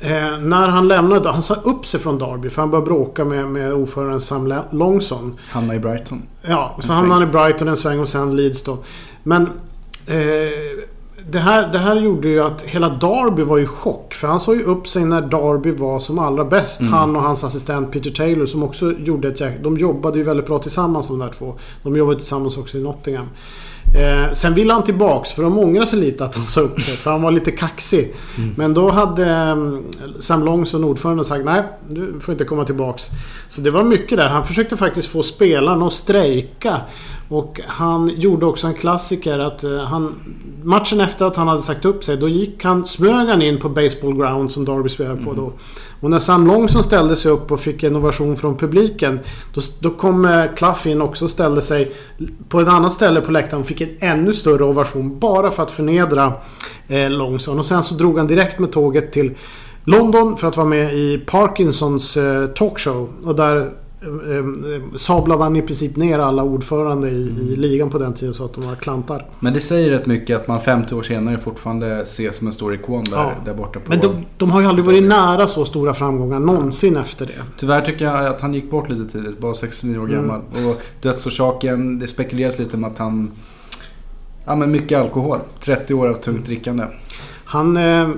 Eh, 0.00 0.38
när 0.38 0.68
han 0.68 0.88
lämnade, 0.88 1.30
han 1.30 1.42
sa 1.42 1.54
upp 1.54 1.86
sig 1.86 2.00
från 2.00 2.18
Derby 2.18 2.50
för 2.50 2.62
han 2.62 2.70
började 2.70 2.86
bråka 2.86 3.24
med, 3.24 3.48
med 3.48 3.72
ordföranden 3.72 4.20
Sam 4.20 4.54
Longson. 4.70 5.36
Hamnade 5.50 5.76
i 5.76 5.80
Brighton. 5.80 6.22
Ja, 6.42 6.78
så 6.80 6.92
hamnade 6.92 7.20
han 7.20 7.28
i 7.28 7.32
Brighton 7.32 7.68
en 7.68 7.76
sväng 7.76 8.00
och 8.00 8.08
sen 8.08 8.36
Leeds 8.36 8.64
då. 8.64 8.78
Men 9.22 9.42
eh, 10.06 10.18
det, 11.30 11.38
här, 11.38 11.72
det 11.72 11.78
här 11.78 11.96
gjorde 11.96 12.28
ju 12.28 12.40
att 12.40 12.62
hela 12.62 12.88
Derby 12.88 13.42
var 13.42 13.58
i 13.58 13.66
chock. 13.66 14.14
För 14.14 14.28
han 14.28 14.40
sa 14.40 14.54
ju 14.54 14.64
upp 14.64 14.88
sig 14.88 15.04
när 15.04 15.20
Derby 15.20 15.70
var 15.70 15.98
som 15.98 16.18
allra 16.18 16.44
bäst. 16.44 16.80
Mm. 16.80 16.92
Han 16.92 17.16
och 17.16 17.22
hans 17.22 17.44
assistent 17.44 17.92
Peter 17.92 18.10
Taylor 18.10 18.46
som 18.46 18.62
också 18.62 18.92
gjorde 18.92 19.28
ett 19.28 19.62
De 19.62 19.78
jobbade 19.78 20.18
ju 20.18 20.24
väldigt 20.24 20.46
bra 20.46 20.58
tillsammans 20.58 21.08
de 21.08 21.18
där 21.18 21.32
två. 21.38 21.54
De 21.82 21.96
jobbade 21.96 22.18
tillsammans 22.18 22.56
också 22.56 22.78
i 22.78 22.82
Nottingham. 22.82 23.26
Eh, 23.94 24.32
sen 24.32 24.54
ville 24.54 24.72
han 24.72 24.82
tillbaks 24.82 25.30
för 25.30 25.42
de 25.42 25.58
ångrade 25.58 25.86
sig 25.86 25.98
lite 25.98 26.24
att 26.24 26.36
han 26.36 26.46
sa 26.46 26.60
upp 26.60 26.80
sig. 26.80 26.96
För 26.96 27.10
han 27.10 27.22
var 27.22 27.30
lite 27.30 27.50
kaxig. 27.50 28.14
Mm. 28.38 28.54
Men 28.56 28.74
då 28.74 28.90
hade 28.90 29.52
um, 29.52 29.84
Sam 30.18 30.44
Longson, 30.44 30.84
ordföranden, 30.84 31.24
sagt 31.24 31.44
nej, 31.44 31.62
du 31.88 32.20
får 32.20 32.32
inte 32.32 32.44
komma 32.44 32.64
tillbaks. 32.64 33.04
Så 33.48 33.60
det 33.60 33.70
var 33.70 33.82
mycket 33.82 34.18
där. 34.18 34.28
Han 34.28 34.46
försökte 34.46 34.76
faktiskt 34.76 35.08
få 35.08 35.22
spelarna 35.22 35.86
att 35.86 35.92
strejka. 35.92 36.80
Och 37.28 37.60
han 37.66 38.08
gjorde 38.08 38.46
också 38.46 38.66
en 38.66 38.74
klassiker 38.74 39.38
att 39.38 39.64
uh, 39.64 39.78
han... 39.78 40.14
Matchen 40.62 41.00
efter 41.00 41.26
att 41.26 41.36
han 41.36 41.48
hade 41.48 41.62
sagt 41.62 41.84
upp 41.84 42.04
sig, 42.04 42.16
då 42.16 42.28
gick 42.28 42.64
han, 42.64 42.86
smög 42.86 43.28
han 43.28 43.42
in 43.42 43.60
på 43.60 43.68
Baseball 43.68 44.14
Ground 44.14 44.52
som 44.52 44.64
Derby 44.64 44.88
spelade 44.88 45.16
på 45.16 45.30
mm. 45.30 45.36
då. 45.36 45.52
Och 46.00 46.10
när 46.10 46.18
Sam 46.18 46.46
Longson 46.46 46.82
ställde 46.82 47.16
sig 47.16 47.32
upp 47.32 47.52
och 47.52 47.60
fick 47.60 47.82
en 47.82 47.96
ovation 47.96 48.36
från 48.36 48.56
publiken. 48.56 49.20
Då, 49.54 49.60
då 49.80 49.90
kom 49.90 50.24
uh, 50.24 50.54
Clough 50.56 50.88
in 50.88 51.02
också 51.02 51.24
och 51.24 51.30
ställde 51.30 51.62
sig 51.62 51.92
på 52.48 52.60
ett 52.60 52.68
annat 52.68 52.92
ställe 52.92 53.20
på 53.20 53.32
läktaren 53.32 53.60
och 53.60 53.68
fick 53.68 53.77
en 53.80 53.96
ännu 54.00 54.32
större 54.32 54.64
ovation. 54.64 55.18
Bara 55.18 55.50
för 55.50 55.62
att 55.62 55.70
förnedra 55.70 56.32
uh, 56.90 57.10
Longson. 57.10 57.58
Och 57.58 57.66
sen 57.66 57.82
så 57.82 57.94
drog 57.94 58.18
han 58.18 58.26
direkt 58.26 58.58
med 58.58 58.72
tåget 58.72 59.12
till 59.12 59.34
London 59.84 60.36
för 60.36 60.48
att 60.48 60.56
vara 60.56 60.68
med 60.68 60.94
i 60.94 61.18
Parkinsons 61.26 62.18
talkshow. 62.54 63.08
Och 63.24 63.34
där 63.34 63.70
Eh, 64.02 64.36
eh, 64.36 64.94
sablade 64.94 65.42
han 65.42 65.56
i 65.56 65.62
princip 65.62 65.96
ner 65.96 66.18
alla 66.18 66.42
ordförande 66.42 67.08
i, 67.08 67.22
mm. 67.22 67.42
i, 67.42 67.56
ligan 67.56 67.90
på 67.90 67.98
den 67.98 68.14
tiden 68.14 68.34
så 68.34 68.44
att 68.44 68.54
de 68.54 68.66
var 68.66 68.74
klantar. 68.74 69.26
Men 69.40 69.52
det 69.52 69.60
säger 69.60 69.90
rätt 69.90 70.06
mycket 70.06 70.36
att 70.36 70.48
man 70.48 70.60
50 70.60 70.94
år 70.94 71.02
senare 71.02 71.38
fortfarande 71.38 72.02
ses 72.02 72.36
som 72.36 72.46
en 72.46 72.52
stor 72.52 72.74
ikon 72.74 73.04
där, 73.04 73.16
ja. 73.16 73.32
där 73.44 73.54
borta. 73.54 73.80
På 73.80 73.90
Men 73.90 74.00
de, 74.00 74.24
de, 74.36 74.50
har 74.50 74.60
ju 74.60 74.66
aldrig 74.66 74.84
varit 74.84 75.02
nära 75.02 75.46
så 75.46 75.64
stora 75.64 75.94
framgångar 75.94 76.38
någonsin 76.38 76.96
efter 76.96 77.26
det. 77.26 77.32
Tyvärr 77.56 77.80
tycker 77.80 78.04
jag 78.04 78.26
att 78.26 78.40
han 78.40 78.54
gick 78.54 78.70
bort 78.70 78.90
lite 78.90 79.12
tidigt, 79.12 79.38
bara 79.38 79.54
69 79.54 79.98
år 79.98 80.04
mm. 80.04 80.16
gammal. 80.16 80.40
Och 80.40 80.82
dödsorsaken, 81.02 81.98
det 81.98 82.06
spekuleras 82.06 82.58
lite 82.58 82.76
med 82.76 82.90
att 82.90 82.98
han... 82.98 83.30
Ja 84.48 84.56
men 84.56 84.70
mycket 84.70 84.98
alkohol. 84.98 85.38
30 85.60 85.94
år 85.94 86.08
av 86.08 86.14
tungt 86.14 86.46
drickande. 86.46 86.84
Han... 87.44 87.76
Eh, 87.76 88.08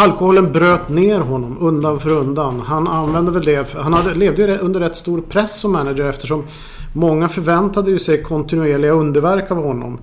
Alkoholen 0.00 0.52
bröt 0.52 0.88
ner 0.88 1.20
honom 1.20 1.56
undan 1.60 2.00
för 2.00 2.10
undan. 2.10 2.60
Han 2.60 2.88
använde 2.88 3.32
väl 3.32 3.44
det. 3.44 3.74
Han 3.74 3.92
hade, 3.94 4.14
levde 4.14 4.42
ju 4.42 4.58
under 4.58 4.80
rätt 4.80 4.96
stor 4.96 5.20
press 5.20 5.60
som 5.60 5.72
manager 5.72 6.04
eftersom 6.04 6.44
många 6.92 7.28
förväntade 7.28 7.90
ju 7.90 7.98
sig 7.98 8.22
kontinuerliga 8.22 8.92
underverk 8.92 9.50
av 9.50 9.62
honom. 9.62 9.98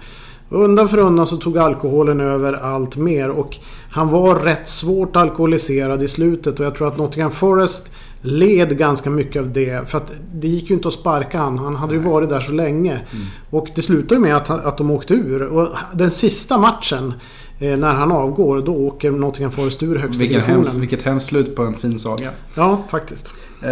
Undan 0.49 0.87
för 0.87 0.97
undan 0.97 1.27
så 1.27 1.37
tog 1.37 1.57
alkoholen 1.57 2.21
över 2.21 2.53
allt 2.53 2.95
mer 2.95 3.29
och 3.29 3.57
han 3.91 4.09
var 4.09 4.35
rätt 4.35 4.67
svårt 4.67 5.15
alkoholiserad 5.15 6.03
i 6.03 6.07
slutet 6.07 6.59
och 6.59 6.65
jag 6.65 6.75
tror 6.75 6.87
att 6.87 6.97
Nottingham 6.97 7.31
Forest 7.31 7.91
led 8.25 8.77
ganska 8.77 9.09
mycket 9.09 9.41
av 9.41 9.53
det. 9.53 9.89
För 9.89 9.97
att 9.97 10.11
det 10.33 10.47
gick 10.47 10.69
ju 10.69 10.75
inte 10.75 10.87
att 10.87 10.93
sparka 10.93 11.37
han. 11.37 11.57
Han 11.57 11.75
hade 11.75 11.93
ju 11.93 12.01
varit 12.01 12.29
där 12.29 12.39
så 12.39 12.51
länge. 12.51 12.91
Mm. 12.91 13.25
Och 13.49 13.67
det 13.75 13.81
slutade 13.81 14.21
med 14.21 14.35
att, 14.35 14.49
att 14.49 14.77
de 14.77 14.91
åkte 14.91 15.13
ur. 15.13 15.41
Och 15.41 15.69
den 15.93 16.11
sista 16.11 16.57
matchen 16.57 17.13
Eh, 17.59 17.77
när 17.77 17.93
han 17.93 18.11
avgår, 18.11 18.61
då 18.61 18.75
åker 18.75 19.11
Nottingham 19.11 19.51
Forest 19.51 19.83
ur 19.83 19.95
högsta 19.95 20.19
Vilken 20.19 20.39
divisionen. 20.39 20.65
Hems, 20.65 20.75
vilket 20.75 21.01
hemskt 21.01 21.27
slut 21.27 21.55
på 21.55 21.63
en 21.63 21.75
fin 21.75 21.99
saga. 21.99 22.31
Ja, 22.55 22.83
faktiskt. 22.89 23.31
Eh, 23.61 23.69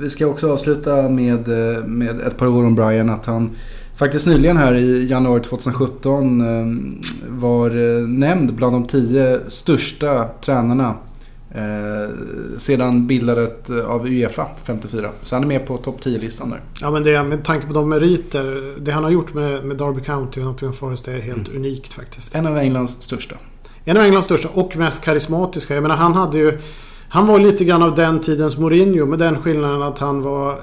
vi 0.00 0.10
ska 0.10 0.26
också 0.26 0.52
avsluta 0.52 1.08
med, 1.08 1.48
eh, 1.48 1.84
med 1.84 2.20
ett 2.20 2.38
par 2.38 2.46
ord 2.46 2.64
om 2.64 2.74
Brian. 2.74 3.10
Att 3.10 3.26
han 3.26 3.50
faktiskt 3.96 4.26
nyligen 4.26 4.56
här 4.56 4.74
i 4.74 5.06
januari 5.06 5.40
2017 5.40 6.40
eh, 6.40 6.46
var 7.28 7.70
nämnd 8.06 8.54
bland 8.54 8.74
de 8.74 8.86
tio 8.86 9.40
största 9.48 10.28
tränarna 10.40 10.94
Eh, 11.56 12.10
sedan 12.56 13.06
bildandet 13.06 13.70
av 13.70 14.06
Uefa 14.06 14.46
54. 14.64 15.10
Så 15.22 15.36
han 15.36 15.42
är 15.42 15.46
med 15.46 15.66
på 15.66 15.78
topp 15.78 16.00
10-listan 16.02 16.50
där. 16.50 16.60
Ja 16.80 16.90
men 16.90 17.02
det, 17.02 17.22
med 17.22 17.44
tanke 17.44 17.66
på 17.66 17.72
de 17.72 17.88
meriter. 17.88 18.74
Det 18.80 18.90
han 18.90 19.04
har 19.04 19.10
gjort 19.10 19.34
med, 19.34 19.64
med 19.64 19.76
Derby 19.76 20.00
County 20.00 20.40
och 20.40 20.46
Nottingham 20.46 20.72
Forest 20.72 21.08
är 21.08 21.20
helt 21.20 21.48
mm. 21.48 21.60
unikt 21.60 21.92
faktiskt. 21.92 22.34
En 22.34 22.46
av 22.46 22.58
Englands 22.58 23.02
största. 23.02 23.36
En 23.84 23.96
av 23.96 24.02
Englands 24.02 24.26
största 24.26 24.48
och 24.48 24.76
mest 24.76 25.04
karismatiska. 25.04 25.74
Jag 25.74 25.82
menar 25.82 25.96
han 25.96 26.14
hade 26.14 26.38
ju... 26.38 26.58
Han 27.08 27.26
var 27.26 27.38
lite 27.38 27.64
grann 27.64 27.82
av 27.82 27.94
den 27.94 28.20
tidens 28.20 28.58
Mourinho 28.58 29.06
med 29.06 29.18
den 29.18 29.42
skillnaden 29.42 29.82
att 29.82 29.98
han 29.98 30.22
var 30.22 30.52
eh, 30.52 30.56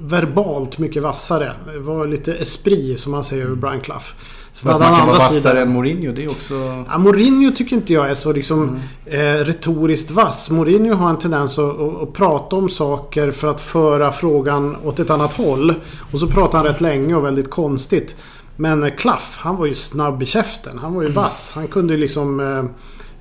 verbalt 0.00 0.78
mycket 0.78 1.02
vassare. 1.02 1.52
Det 1.72 1.78
var 1.78 2.06
lite 2.06 2.34
esprit 2.34 3.00
som 3.00 3.12
man 3.12 3.24
säger 3.24 3.44
över 3.44 3.56
Brian 3.56 3.80
Clough. 3.80 4.06
För 4.52 4.70
att 4.70 4.80
man 4.80 4.98
kan 4.98 5.06
vara 5.06 5.18
vassare 5.18 5.62
än 5.62 5.68
Mourinho, 5.68 6.12
det 6.12 6.24
är 6.24 6.30
också... 6.30 6.84
Ja, 6.88 6.98
Mourinho 6.98 7.52
tycker 7.52 7.76
inte 7.76 7.92
jag 7.92 8.10
är 8.10 8.14
så 8.14 8.32
liksom 8.32 8.62
mm. 8.62 8.80
eh, 9.04 9.44
retoriskt 9.44 10.10
vass. 10.10 10.50
Mourinho 10.50 10.94
har 10.94 11.10
en 11.10 11.18
tendens 11.18 11.58
att, 11.58 11.80
att, 11.80 12.02
att, 12.02 12.12
prata 12.12 12.56
om 12.56 12.68
saker 12.68 13.30
för 13.30 13.50
att 13.50 13.60
föra 13.60 14.12
frågan 14.12 14.76
åt 14.84 15.00
ett 15.00 15.10
annat 15.10 15.32
håll. 15.32 15.74
Och 16.12 16.20
så 16.20 16.26
pratar 16.26 16.58
han 16.58 16.66
rätt 16.66 16.80
länge 16.80 17.14
och 17.14 17.24
väldigt 17.24 17.50
konstigt. 17.50 18.16
Men 18.56 18.90
Klaff, 18.96 19.38
han 19.40 19.56
var 19.56 19.66
ju 19.66 19.74
snabb 19.74 20.22
i 20.22 20.26
käften. 20.26 20.78
Han 20.78 20.94
var 20.94 21.02
ju 21.02 21.08
mm. 21.08 21.22
vass. 21.22 21.52
Han 21.54 21.68
kunde 21.68 21.94
ju 21.94 22.00
liksom... 22.00 22.40
Eh, 22.40 22.64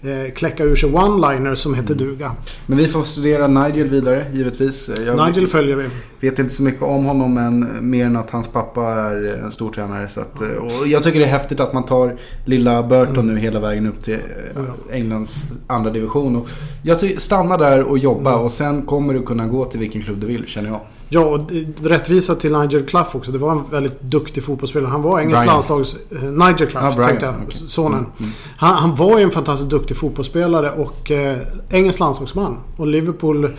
eh, 0.01 0.34
kläcka 0.34 0.63
ur 0.63 0.75
sig 0.75 0.89
one-liner 0.89 1.56
som 1.56 1.75
heter 1.75 1.94
mm. 1.94 2.08
duga. 2.08 2.32
Men 2.66 2.77
vi 2.77 2.88
får 2.88 3.04
studera 3.04 3.48
Nigel 3.48 3.88
vidare 3.88 4.25
givetvis. 4.34 4.92
Jag 5.06 5.27
Nigel 5.27 5.48
följer 5.48 5.75
vi. 5.75 5.88
Vet 6.20 6.39
inte 6.39 6.54
så 6.54 6.63
mycket 6.63 6.82
om 6.82 7.06
honom 7.06 7.34
men 7.34 7.89
mer 7.89 8.06
än 8.06 8.16
att 8.16 8.30
hans 8.30 8.48
pappa 8.48 8.84
är 8.84 9.44
en 9.44 9.51
stor 9.51 9.72
tränare. 9.72 10.08
Så 10.08 10.22
att, 10.22 10.39
mm. 10.39 10.58
och 10.58 10.88
jag 10.88 11.04
tycker 11.04 11.20
det 11.20 11.25
är 11.25 11.30
häftigt 11.30 11.60
att 11.60 11.74
man 11.74 11.86
tar 11.86 12.18
lilla 12.46 12.84
Burton 12.84 13.18
mm. 13.18 13.36
nu 13.36 13.42
hela 13.42 13.60
vägen 13.60 13.88
upp 13.88 14.04
till 14.04 14.20
eh, 14.56 14.96
Englands 14.96 15.48
andra 15.68 15.92
division. 15.92 16.36
Och 16.36 16.50
jag 16.84 17.00
tycker, 17.00 17.20
stanna 17.20 17.58
där 17.58 17.84
och 17.84 17.98
jobba 17.98 18.32
mm. 18.32 18.44
och 18.44 18.51
sen 18.51 18.82
kommer 18.82 19.13
du 19.13 19.22
kunna 19.22 19.48
gå 19.48 19.66
till 19.66 19.80
vilken 19.80 20.01
klubb 20.01 20.20
du 20.20 20.27
vill 20.27 20.46
känner 20.48 20.70
jag. 20.70 20.80
Ja, 21.10 21.22
och 21.22 21.40
rättvisa 21.82 22.36
till 22.36 22.52
Nigel 22.52 22.86
Clough 22.86 23.16
också. 23.16 23.32
Det 23.32 23.38
var 23.38 23.52
en 23.52 23.64
väldigt 23.72 24.02
duktig 24.02 24.44
fotbollsspelare. 24.44 24.90
Han 24.90 25.02
var 25.02 25.20
engelsk 25.20 25.46
landslags... 25.46 25.96
Eh, 26.12 26.24
Nigel 26.24 26.68
Clough, 26.68 26.94
ja, 26.98 27.08
tänkte 27.08 27.26
jag. 27.26 27.36
Okay. 27.36 27.68
Sonen. 27.68 28.00
Mm. 28.00 28.12
Mm. 28.20 28.32
Han, 28.58 28.76
han, 28.76 28.96
var 28.96 29.18
ju 29.18 29.24
en 29.24 29.32
fantastiskt 29.32 29.70
duktig 29.70 29.98
fotbollsspelare 29.98 30.72
och 30.72 31.12
eh, 31.12 31.38
engelsk 31.70 32.00
landslagsman. 32.00 32.58
Och 32.78 32.88
Liverpool 32.88 33.50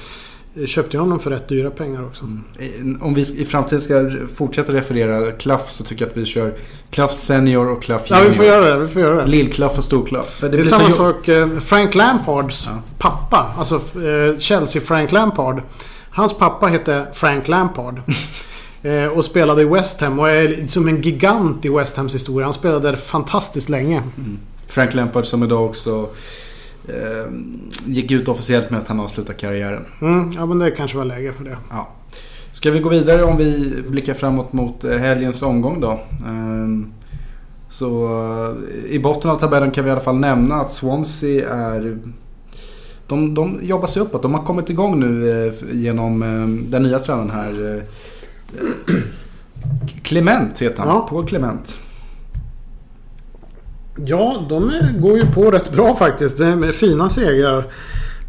köpte 0.66 0.96
ju 0.96 1.00
honom 1.00 1.20
för 1.20 1.30
rätt 1.30 1.48
dyra 1.48 1.70
pengar 1.70 2.04
också. 2.04 2.24
Mm. 2.24 3.02
Om 3.02 3.14
vi 3.14 3.20
i 3.20 3.44
framtiden 3.44 3.80
ska 3.80 4.10
fortsätta 4.34 4.72
referera 4.72 5.32
Klaff 5.32 5.70
så 5.70 5.84
tycker 5.84 6.04
jag 6.04 6.10
att 6.10 6.16
vi 6.16 6.24
kör 6.24 6.54
Klaff 6.90 7.12
Senior 7.12 7.68
och 7.68 7.82
Klaff 7.82 8.10
Junior. 8.10 8.24
Ja, 8.24 8.30
vi 8.30 8.36
får 8.36 8.44
göra 8.44 8.74
det. 8.74 8.80
Vi 8.80 8.88
får 8.92 9.02
göra 9.02 9.24
det. 9.24 9.26
Lill-Klaff 9.26 9.78
och 9.78 9.84
Stor-Klaff. 9.84 10.40
Det, 10.40 10.48
det 10.48 10.58
är 10.58 10.62
samma 10.62 10.90
sak. 10.90 11.28
Eh, 11.28 11.48
Frank 11.48 11.94
Lampards 11.94 12.68
ja. 12.70 12.82
pappa, 12.98 13.54
alltså 13.58 13.74
eh, 13.74 14.38
Chelsea 14.38 14.82
Frank 14.82 15.12
Lampard. 15.12 15.62
Hans 16.18 16.38
pappa 16.38 16.66
hette 16.66 17.06
Frank 17.12 17.48
Lampard. 17.48 18.00
Eh, 18.82 19.06
och 19.06 19.24
spelade 19.24 19.62
i 19.62 19.64
West 19.64 20.00
Ham 20.00 20.18
och 20.18 20.30
är 20.30 20.66
som 20.66 20.88
en 20.88 21.02
gigant 21.02 21.64
i 21.64 21.68
West 21.68 21.96
Hams 21.96 22.14
historia. 22.14 22.46
Han 22.46 22.52
spelade 22.52 22.90
där 22.90 22.96
fantastiskt 22.96 23.68
länge. 23.68 24.02
Mm. 24.16 24.38
Frank 24.66 24.94
Lampard 24.94 25.26
som 25.26 25.42
idag 25.42 25.66
också 25.66 26.08
eh, 26.88 27.32
gick 27.86 28.10
ut 28.10 28.28
officiellt 28.28 28.70
med 28.70 28.80
att 28.80 28.88
han 28.88 29.00
avslutar 29.00 29.34
karriären. 29.34 29.84
Mm, 30.00 30.30
ja 30.36 30.46
men 30.46 30.58
det 30.58 30.70
kanske 30.70 30.96
var 30.96 31.04
läge 31.04 31.32
för 31.32 31.44
det. 31.44 31.56
Ja. 31.70 31.88
Ska 32.52 32.70
vi 32.70 32.78
gå 32.78 32.88
vidare 32.88 33.24
om 33.24 33.36
vi 33.36 33.82
blickar 33.88 34.14
framåt 34.14 34.52
mot 34.52 34.84
eh, 34.84 34.96
helgens 34.96 35.42
omgång 35.42 35.80
då. 35.80 35.90
Eh, 35.92 36.88
så 37.70 38.08
i 38.88 38.98
botten 38.98 39.30
av 39.30 39.36
tabellen 39.36 39.70
kan 39.70 39.84
vi 39.84 39.88
i 39.88 39.92
alla 39.92 40.00
fall 40.00 40.18
nämna 40.18 40.54
att 40.54 40.70
Swansea 40.70 41.48
är 41.48 41.98
de, 43.08 43.34
de 43.34 43.58
jobbar 43.62 43.86
sig 43.86 44.02
uppåt. 44.02 44.22
De 44.22 44.34
har 44.34 44.42
kommit 44.42 44.70
igång 44.70 45.00
nu 45.00 45.46
eh, 45.46 45.52
genom 45.72 46.22
eh, 46.22 46.68
den 46.70 46.82
nya 46.82 46.98
tränaren 46.98 47.30
här. 47.30 47.82
Clement 50.02 50.62
heter 50.62 50.82
han. 50.82 50.88
Ja. 50.88 51.06
Paul 51.10 51.26
Clement. 51.26 51.78
Ja, 54.06 54.46
de 54.48 54.72
går 55.00 55.18
ju 55.18 55.32
på 55.32 55.50
rätt 55.50 55.72
bra 55.72 55.94
faktiskt. 55.94 56.38
Med 56.38 56.74
fina 56.74 57.10
segrar. 57.10 57.66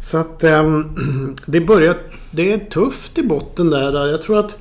Så 0.00 0.18
att 0.18 0.44
um, 0.44 1.36
det 1.46 1.60
börjar... 1.60 1.96
Det 2.30 2.52
är 2.52 2.58
tufft 2.58 3.18
i 3.18 3.22
botten 3.22 3.70
där. 3.70 4.06
Jag 4.06 4.22
tror 4.22 4.38
att 4.38 4.58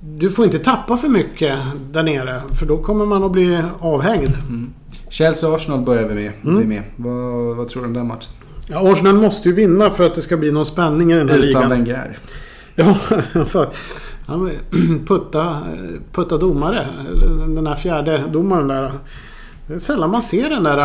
du 0.00 0.30
får 0.30 0.44
inte 0.44 0.58
tappa 0.58 0.96
för 0.96 1.08
mycket 1.08 1.58
där 1.92 2.02
nere. 2.02 2.42
För 2.58 2.66
då 2.66 2.78
kommer 2.78 3.06
man 3.06 3.24
att 3.24 3.32
bli 3.32 3.62
avhängd. 3.80 4.32
Mm. 4.48 4.72
Chelsea-Arsenal 5.08 5.84
börjar 5.84 6.08
vi 6.08 6.14
med. 6.14 6.32
Mm. 6.44 6.68
med. 6.68 6.82
Vad, 6.96 7.56
vad 7.56 7.68
tror 7.68 7.82
du 7.82 7.88
om 7.88 7.94
den 7.94 8.06
matchen? 8.06 8.32
Ja, 8.70 8.92
Arsenal 8.92 9.14
måste 9.14 9.48
ju 9.48 9.54
vinna 9.54 9.90
för 9.90 10.06
att 10.06 10.14
det 10.14 10.22
ska 10.22 10.36
bli 10.36 10.52
någon 10.52 10.66
spänning 10.66 11.12
i 11.12 11.14
den 11.14 11.28
här 11.28 11.36
Utan 11.36 11.46
ligan. 11.46 11.62
Utan 11.62 11.70
Wenger. 11.70 12.18
Ja, 12.74 12.94
för 13.44 13.68
han 14.26 14.50
putta, 15.06 15.62
putta 16.12 16.38
domare. 16.38 16.86
Den 17.48 17.66
här 17.66 17.74
fjärde 17.74 18.24
domaren 18.32 18.68
där. 18.68 18.92
Det 19.66 19.74
är 19.74 19.78
sällan 19.78 20.10
man 20.10 20.22
ser 20.22 20.50
den 20.50 20.62
där 20.62 20.78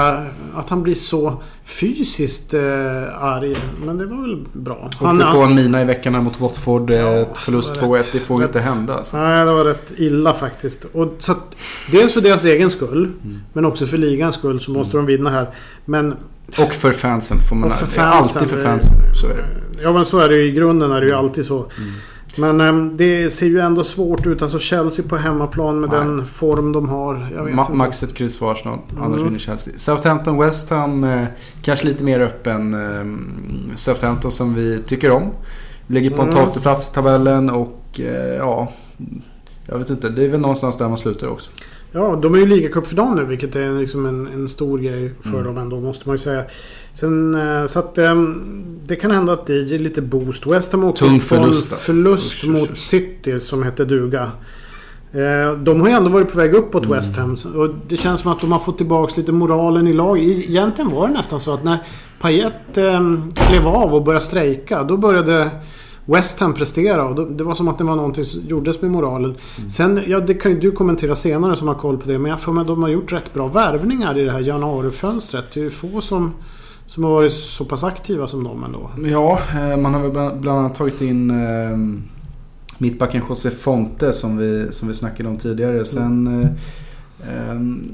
att 0.56 0.70
han 0.70 0.84
blir 0.84 0.94
så 0.94 1.44
fysiskt 1.64 2.54
eh, 2.54 3.24
arg. 3.24 3.58
Men 3.86 3.98
det 3.98 4.06
var 4.06 4.22
väl 4.22 4.46
bra. 4.54 4.90
Han 5.00 5.22
Åkte 5.22 5.32
på 5.32 5.42
en 5.42 5.56
mina 5.56 5.82
i 5.82 5.86
veckan 5.86 6.24
mot 6.24 6.40
Watford. 6.40 6.92
Ja, 6.92 7.26
förlust 7.36 7.76
2-1. 7.76 8.10
Det 8.14 8.20
får 8.20 8.38
rätt, 8.38 8.48
inte 8.48 8.60
hända. 8.60 8.94
Alltså. 8.94 9.18
Nej, 9.18 9.46
det 9.46 9.52
var 9.52 9.66
rätt 9.66 9.94
illa 9.98 10.34
faktiskt. 10.34 10.86
Och, 10.94 11.16
så 11.20 11.32
att, 11.32 11.56
dels 11.92 12.14
för 12.14 12.22
deras 12.22 12.46
egen 12.46 12.72
skull. 12.72 13.12
Mm. 13.24 13.40
Men 13.54 13.66
också 13.66 13.86
för 13.86 13.98
ligans 13.98 14.36
skull 14.36 14.60
så 14.60 14.72
måste 14.72 14.98
mm. 14.98 15.06
de 15.06 15.18
vinna 15.18 15.30
här. 15.30 15.48
Men 15.86 16.16
och 16.48 16.74
för 16.74 16.92
fansen 16.92 17.38
får 17.50 17.56
man... 17.56 17.70
Och 17.70 17.76
för 17.76 17.86
fansen, 17.86 18.42
alltid 18.42 18.58
för 18.58 18.64
fansen. 18.64 18.94
Så 19.14 19.28
är 19.28 19.36
det. 19.36 19.46
Ja 19.84 19.94
men 19.94 20.06
så 20.06 20.20
är 20.20 20.30
det 20.30 20.36
ju. 20.36 20.46
I 20.46 20.52
grunden 20.52 20.92
är 20.92 21.02
det 21.02 21.08
ju 21.08 21.14
alltid 21.14 21.46
så. 21.46 21.58
Mm. 21.58 21.92
Men 22.38 22.62
äm, 22.62 22.68
ehm, 22.68 22.98
det 22.98 23.30
ser 23.30 23.46
ju 23.46 23.60
ändå 23.60 23.84
svårt 23.84 24.26
ut. 24.26 24.42
Alltså 24.42 24.60
Chelsea 24.60 25.06
på 25.10 25.18
hemmaplan 25.18 25.80
med 25.80 25.90
Nej. 25.90 26.00
den 26.00 26.26
form 26.26 26.72
de 26.72 26.90
har. 26.90 27.52
Ma. 27.52 27.70
Max 27.70 28.04
ett 28.04 28.14
kryss 28.14 28.40
för 28.40 28.52
Arsenal. 28.52 28.80
Mm. 28.92 29.04
Annars 29.04 29.20
vinner 29.20 29.40
Chelsea. 29.40 29.74
Southampton 29.78 30.38
West 30.38 30.70
Ham. 30.70 31.04
Eh, 31.04 31.28
kanske 31.62 31.88
lite 31.88 32.04
mer 32.04 32.20
öppen. 32.20 32.74
Eh, 32.74 33.76
Southampton 33.76 34.32
som 34.32 34.54
vi 34.54 34.82
tycker 34.88 35.12
om. 35.12 35.32
Ligger 35.88 36.10
på 36.10 36.22
en 36.22 36.30
mm. 36.30 36.52
plats 36.52 36.90
i 36.90 36.94
tabellen 36.94 37.50
och 37.50 38.00
eh, 38.00 38.36
ja... 38.36 38.72
Jag 39.66 39.78
vet 39.78 39.90
inte. 39.90 40.10
Det 40.10 40.24
är 40.24 40.30
väl 40.30 40.40
någonstans 40.40 40.78
där 40.78 40.88
man 40.88 40.98
slutar 40.98 41.28
också. 41.28 41.52
Ja, 41.92 42.20
de 42.22 42.36
är 42.36 42.40
ju 42.40 42.46
ligacup 42.46 42.88
för 42.88 42.96
dagen 42.96 43.16
nu 43.16 43.26
vilket 43.26 43.56
är 43.56 43.80
liksom 43.80 44.06
en, 44.06 44.28
en 44.28 44.50
stor 44.50 44.80
grej 44.80 45.14
för 45.22 45.30
mm. 45.30 45.44
dem 45.44 45.58
ändå 45.58 45.80
måste 45.80 46.08
man 46.08 46.14
ju 46.14 46.18
säga. 46.18 46.44
Sen, 46.94 47.36
eh, 47.36 47.66
så 47.66 47.80
att 47.80 47.98
um, 47.98 48.80
det 48.84 48.96
kan 48.96 49.12
hända 49.12 49.34
att 49.34 49.48
det 49.48 49.54
ger 49.54 49.80
lite 49.80 50.02
boost. 50.02 50.48
West 50.48 50.72
Ham 50.72 50.84
åker 50.84 51.06
Tung 51.06 51.22
förlust, 51.22 51.72
alltså. 51.72 51.92
förlust 51.92 52.44
usch, 52.44 52.50
mot 52.50 52.72
usch. 52.72 52.78
City 52.78 53.40
som 53.40 53.64
heter 53.64 53.86
duga. 53.86 54.32
Eh, 55.12 55.58
de 55.58 55.82
har 55.82 55.88
ju 55.88 55.94
ändå 55.94 56.10
varit 56.10 56.32
på 56.32 56.38
väg 56.38 56.54
uppåt 56.54 56.86
mm. 56.86 56.96
West 56.96 57.18
Ham. 57.18 57.38
Och 57.56 57.70
det 57.88 57.98
känns 57.98 58.22
som 58.22 58.32
att 58.32 58.42
de 58.42 58.52
har 58.52 58.60
fått 58.60 58.78
tillbaka 58.78 59.14
lite 59.18 59.32
moralen 59.32 59.88
i 59.88 59.94
lag. 59.94 60.20
Egentligen 60.20 60.92
var 60.92 61.08
det 61.08 61.14
nästan 61.14 61.40
så 61.40 61.54
att 61.54 61.64
när 61.64 61.78
Payet 62.22 62.78
eh, 62.78 63.00
klev 63.34 63.68
av 63.68 63.96
och 63.96 64.04
började 64.04 64.26
strejka. 64.26 64.84
Då 64.84 64.98
började 64.98 65.50
West 66.06 66.40
Ham 66.40 66.54
prestera. 66.54 67.06
Och 67.06 67.32
det 67.32 67.44
var 67.44 67.56
som 67.56 67.68
att 67.68 67.78
det 67.78 67.84
var 67.84 67.96
någonting 67.96 68.26
som 68.26 68.42
gjordes 68.42 68.82
med 68.82 68.92
moralen. 68.92 69.36
Mm. 69.58 69.70
Sen, 69.70 70.02
ja 70.08 70.20
det 70.20 70.34
kan 70.34 70.52
ju 70.52 70.60
du 70.60 70.72
kommentera 70.72 71.16
senare 71.16 71.56
som 71.56 71.68
har 71.68 71.76
koll 71.76 71.98
på 71.98 72.10
det. 72.10 72.20
Men 72.20 72.30
jag 72.30 72.42
får 72.42 72.62
att 72.62 72.68
de 72.68 72.84
har 72.84 72.90
gjort 72.90 73.14
rätt 73.14 73.34
bra 73.34 73.48
värvningar 73.48 74.18
i 74.20 74.24
det 74.24 74.32
här 74.32 74.40
januarifönstret. 74.40 75.52
Det 75.54 75.60
är 75.60 75.64
ju 75.64 75.70
få 75.70 76.02
som 76.02 76.34
som 76.88 77.04
har 77.04 77.12
varit 77.12 77.34
så 77.34 77.66
pass 77.66 77.84
aktiva 77.84 78.28
som 78.28 78.44
de 78.44 78.64
ändå. 78.64 78.92
Ja, 79.10 79.40
eh, 79.50 79.78
man 79.78 79.94
har 79.94 80.02
väl 80.02 80.40
bland 80.40 80.60
annat 80.60 80.76
tagit 80.76 81.02
in 81.02 81.32
eh, 81.32 81.78
mittbacken 82.78 83.22
José 83.30 83.52
Fonte 83.52 84.14
som 84.14 84.38
vi, 84.38 84.68
som 84.72 84.88
vi 84.88 84.94
snackade 84.94 85.30
om 85.30 85.38
tidigare. 85.38 85.86
Sen 85.86 86.28
mm. 86.28 86.48
Um, 87.52 87.90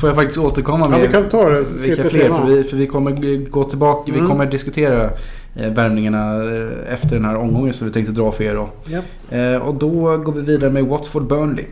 får 0.00 0.08
jag 0.08 0.16
faktiskt 0.16 0.38
återkomma 0.38 0.88
med 0.88 0.98
ja, 1.00 1.06
vi 1.06 1.12
kan 1.12 1.28
ta 1.28 1.48
det. 1.48 1.64
vilka 1.86 2.02
fler. 2.02 2.30
För 2.30 2.46
vi, 2.46 2.64
för 2.64 2.76
vi 2.76 2.86
kommer 2.86 3.50
gå 3.50 3.64
tillbaka. 3.64 4.10
Mm. 4.12 4.22
Vi 4.22 4.28
kommer 4.28 4.46
diskutera 4.46 5.10
eh, 5.54 5.72
värmningarna 5.72 6.34
eh, 6.34 6.94
efter 6.94 7.16
den 7.16 7.24
här 7.24 7.36
omgången 7.36 7.72
som 7.72 7.86
vi 7.86 7.92
tänkte 7.92 8.12
dra 8.12 8.32
för 8.32 8.44
er. 8.44 8.54
Då. 8.54 8.68
Ja. 8.84 9.36
Eh, 9.36 9.62
och 9.62 9.74
då 9.74 10.16
går 10.16 10.32
vi 10.32 10.40
vidare 10.40 10.70
med 10.70 10.84
Watford 10.84 11.26
Burnley. 11.26 11.64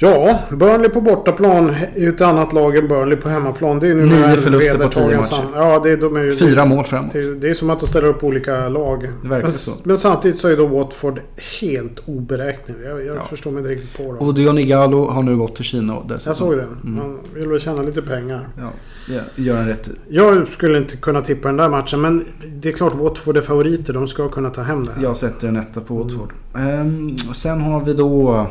Ja, 0.00 0.38
Burnley 0.50 0.88
på 0.88 1.00
bortaplan 1.00 1.74
är 1.94 2.08
ett 2.08 2.20
annat 2.20 2.52
lag 2.52 2.76
än 2.76 2.88
Burnley 2.88 3.16
på 3.16 3.28
hemmaplan. 3.28 3.78
Det 3.78 3.88
är 3.88 3.94
nu 3.94 4.06
Nio 4.06 4.36
förluster 4.36 4.78
på 4.78 4.88
tio 4.88 5.16
matcher. 5.16 5.44
Ja, 5.54 5.80
det, 5.84 5.96
de 5.96 6.16
är, 6.16 6.30
Fyra 6.30 6.64
mål 6.64 6.84
framåt. 6.84 7.12
Det, 7.12 7.40
det 7.40 7.50
är 7.50 7.54
som 7.54 7.70
att 7.70 7.80
de 7.80 7.86
ställer 7.86 8.08
upp 8.08 8.24
olika 8.24 8.68
lag. 8.68 9.08
Det 9.22 9.28
verkar 9.28 9.42
men, 9.42 9.52
så. 9.52 9.72
Men 9.84 9.98
samtidigt 9.98 10.38
så 10.38 10.48
är 10.48 10.56
då 10.56 10.66
Watford 10.66 11.20
helt 11.60 12.02
oberäknelig. 12.06 12.86
Jag, 12.86 13.06
jag 13.06 13.16
ja. 13.16 13.20
förstår 13.20 13.50
mig 13.50 13.58
inte 13.58 13.72
riktigt 13.72 13.96
på 13.96 14.02
dem. 14.02 14.28
Och 14.28 14.34
Dion 14.34 14.58
Igalo 14.58 15.10
har 15.10 15.22
nu 15.22 15.36
gått 15.36 15.56
till 15.56 15.64
Kina 15.64 16.02
dessutom. 16.08 16.30
Jag 16.30 16.36
såg 16.36 16.56
det. 16.56 16.62
Mm. 16.62 16.98
Han 16.98 17.18
vill 17.34 17.48
väl 17.48 17.60
tjäna 17.60 17.82
lite 17.82 18.02
pengar. 18.02 18.48
Ja, 18.56 18.70
ja 19.08 19.20
gör 19.36 19.56
han 19.56 19.66
rätt 19.66 19.90
Jag 20.08 20.48
skulle 20.48 20.78
inte 20.78 20.96
kunna 20.96 21.20
tippa 21.20 21.48
den 21.48 21.56
där 21.56 21.68
matchen. 21.68 22.00
Men 22.00 22.24
det 22.54 22.68
är 22.68 22.72
klart 22.72 22.94
Watford 22.94 23.36
är 23.36 23.40
favoriter. 23.40 23.92
De 23.92 24.08
ska 24.08 24.28
kunna 24.28 24.50
ta 24.50 24.62
hem 24.62 24.84
det 24.84 24.92
här. 24.92 25.02
Jag 25.02 25.16
sätter 25.16 25.48
en 25.48 25.56
etta 25.56 25.80
på 25.80 25.94
Watford. 25.94 26.32
Mm. 26.54 26.80
Um, 26.80 27.16
sen 27.16 27.60
har 27.60 27.84
vi 27.84 27.92
då... 27.92 28.46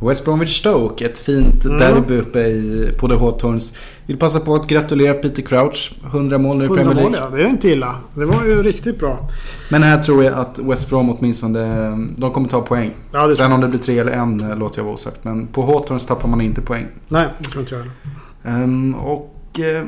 West 0.00 0.24
Bromwich 0.24 0.58
Stoke, 0.58 1.06
ett 1.06 1.18
fint 1.18 1.64
mm. 1.64 1.78
derby 1.78 2.18
uppe 2.18 2.40
i, 2.40 2.92
på 2.98 3.08
The 3.08 3.14
Hawthorns. 3.14 3.76
Vill 4.06 4.16
passa 4.16 4.40
på 4.40 4.54
att 4.54 4.66
gratulera 4.66 5.14
Peter 5.14 5.42
Crouch. 5.42 5.94
100 6.06 6.38
mål 6.38 6.58
nu 6.58 6.64
i 6.64 6.68
Premier 6.68 6.84
League. 6.84 7.02
Mål, 7.02 7.14
ja. 7.20 7.28
Det 7.36 7.42
är 7.42 7.48
inte 7.48 7.68
illa. 7.68 7.94
Det 8.14 8.24
var 8.24 8.44
ju 8.44 8.62
riktigt 8.62 8.98
bra. 8.98 9.28
Men 9.70 9.82
här 9.82 10.02
tror 10.02 10.24
jag 10.24 10.34
att 10.34 10.58
West 10.58 10.90
Brom 10.90 11.10
åtminstone 11.10 11.90
de 12.16 12.32
kommer 12.32 12.48
ta 12.48 12.60
poäng. 12.60 12.94
Ja, 13.12 13.34
Sen 13.34 13.52
om 13.52 13.60
det 13.60 13.68
blir 13.68 13.80
tre 13.80 13.98
eller 13.98 14.12
en 14.12 14.50
eh, 14.50 14.56
låter 14.56 14.78
jag 14.78 14.84
vara 14.84 14.94
osagt. 14.94 15.24
Men 15.24 15.46
på 15.46 15.66
Hawthorns 15.66 16.06
tappar 16.06 16.28
man 16.28 16.40
inte 16.40 16.60
poäng. 16.60 16.86
Nej, 17.08 17.28
det 17.38 17.44
tror 17.44 17.60
inte 17.60 17.74
jag 17.74 17.82
heller. 17.82 18.64
Um, 18.64 18.94
och... 18.94 19.30
Uh, 19.58 19.84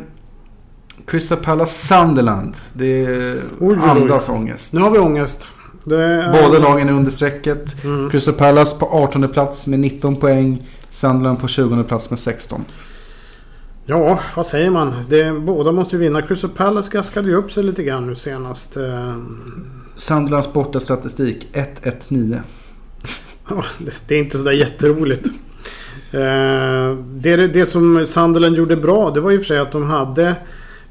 Crystal 1.07 1.39
Palace 1.39 1.87
Sunderland. 1.87 2.57
Det 2.73 3.05
är 3.05 3.43
oj, 3.61 3.79
andas 3.81 4.29
oj. 4.29 4.35
ångest. 4.35 4.73
Nu 4.73 4.81
har 4.81 4.91
vi 4.91 4.99
ångest. 4.99 5.49
Är... 5.91 6.43
Båda 6.43 6.59
lagen 6.59 6.89
är 6.89 6.93
under 6.93 7.11
strecket. 7.11 7.85
Mm. 7.85 8.11
Crystal 8.11 8.35
Palace 8.35 8.79
på 8.79 8.87
18 8.87 9.29
plats 9.29 9.67
med 9.67 9.81
19 9.81 10.17
poäng. 10.17 10.67
Sunderland 10.91 11.41
på 11.41 11.49
20 11.49 11.85
plats 11.85 12.11
med 12.11 12.19
16. 12.19 12.65
Ja, 13.85 14.21
vad 14.37 14.47
säger 14.47 14.71
man? 14.71 14.95
Det, 15.09 15.33
båda 15.33 15.73
måste 15.73 15.97
ju 15.97 16.01
vinna. 16.01 16.23
Crystal 16.23 16.51
Palace 16.51 16.91
gaskade 16.93 17.29
ju 17.29 17.35
upp 17.35 17.53
sig 17.53 17.65
lite 17.65 17.83
grann 17.83 18.07
nu 18.07 18.17
senast. 18.17 18.77
Eh. 18.77 19.17
Sunderlands 19.95 20.53
borta 20.53 20.81
statistik 20.81 21.49
1-1-9. 21.53 22.41
det 24.07 24.15
är 24.15 24.19
inte 24.19 24.39
sådär 24.39 24.53
jätteroligt. 24.53 25.27
Eh, 26.11 26.97
det, 27.15 27.37
det 27.47 27.67
som 27.67 28.07
Sunderland 28.07 28.57
gjorde 28.57 28.77
bra 28.77 29.11
det 29.11 29.21
var 29.21 29.31
ju 29.31 29.39
för 29.39 29.47
sig 29.47 29.59
att 29.59 29.73
de 29.73 29.85
hade 29.85 30.35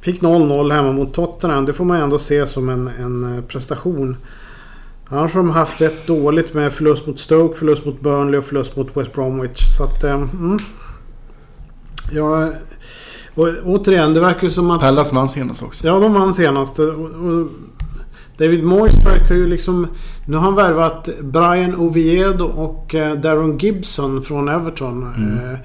Fick 0.06 0.22
0-0 0.22 0.74
hemma 0.74 0.92
mot 0.92 1.14
Tottenham. 1.14 1.66
Det 1.66 1.74
får 1.74 1.86
man 1.86 2.02
ändå 2.02 2.20
se 2.20 2.48
som 2.48 2.70
en, 2.70 2.88
en 2.88 3.44
prestation. 3.48 4.18
Annars 5.10 5.34
har 5.34 5.42
de 5.42 5.50
haft 5.50 5.82
rätt 5.82 6.08
dåligt 6.08 6.54
med 6.54 6.74
förlust 6.74 7.08
mot 7.08 7.20
Stoke, 7.20 7.58
förlust 7.58 7.86
mot 7.86 8.02
Burnley 8.02 8.38
och 8.38 8.44
förlust 8.44 8.76
mot 8.76 8.98
West 8.98 9.14
Bromwich. 9.14 9.76
Så 9.78 9.84
att... 9.84 10.04
Eh, 10.04 10.14
mm. 10.14 10.60
Ja, 12.12 12.52
och, 13.36 13.48
återigen, 13.66 14.14
det 14.14 14.20
verkar 14.20 14.50
som 14.50 14.72
att... 14.72 14.82
Pallas 14.82 15.14
vann 15.14 15.30
senast 15.30 15.64
också. 15.64 15.88
Ja, 15.88 16.00
de 16.00 16.14
vann 16.14 16.34
senast. 16.34 16.80
Och, 16.80 16.88
och 16.90 17.48
David 18.38 18.64
Moyes 18.64 19.06
verkar 19.06 19.36
ju 19.36 19.48
liksom... 19.48 19.88
Nu 20.28 20.38
har 20.38 20.44
han 20.44 20.56
värvat 20.56 21.10
Brian 21.22 21.76
Oviedo 21.76 22.46
och 22.46 22.96
eh, 22.96 23.16
Darren 23.16 23.58
Gibson 23.58 24.22
från 24.22 24.50
Everton. 24.50 25.14
Mm. 25.18 25.54
Eh, 25.54 25.60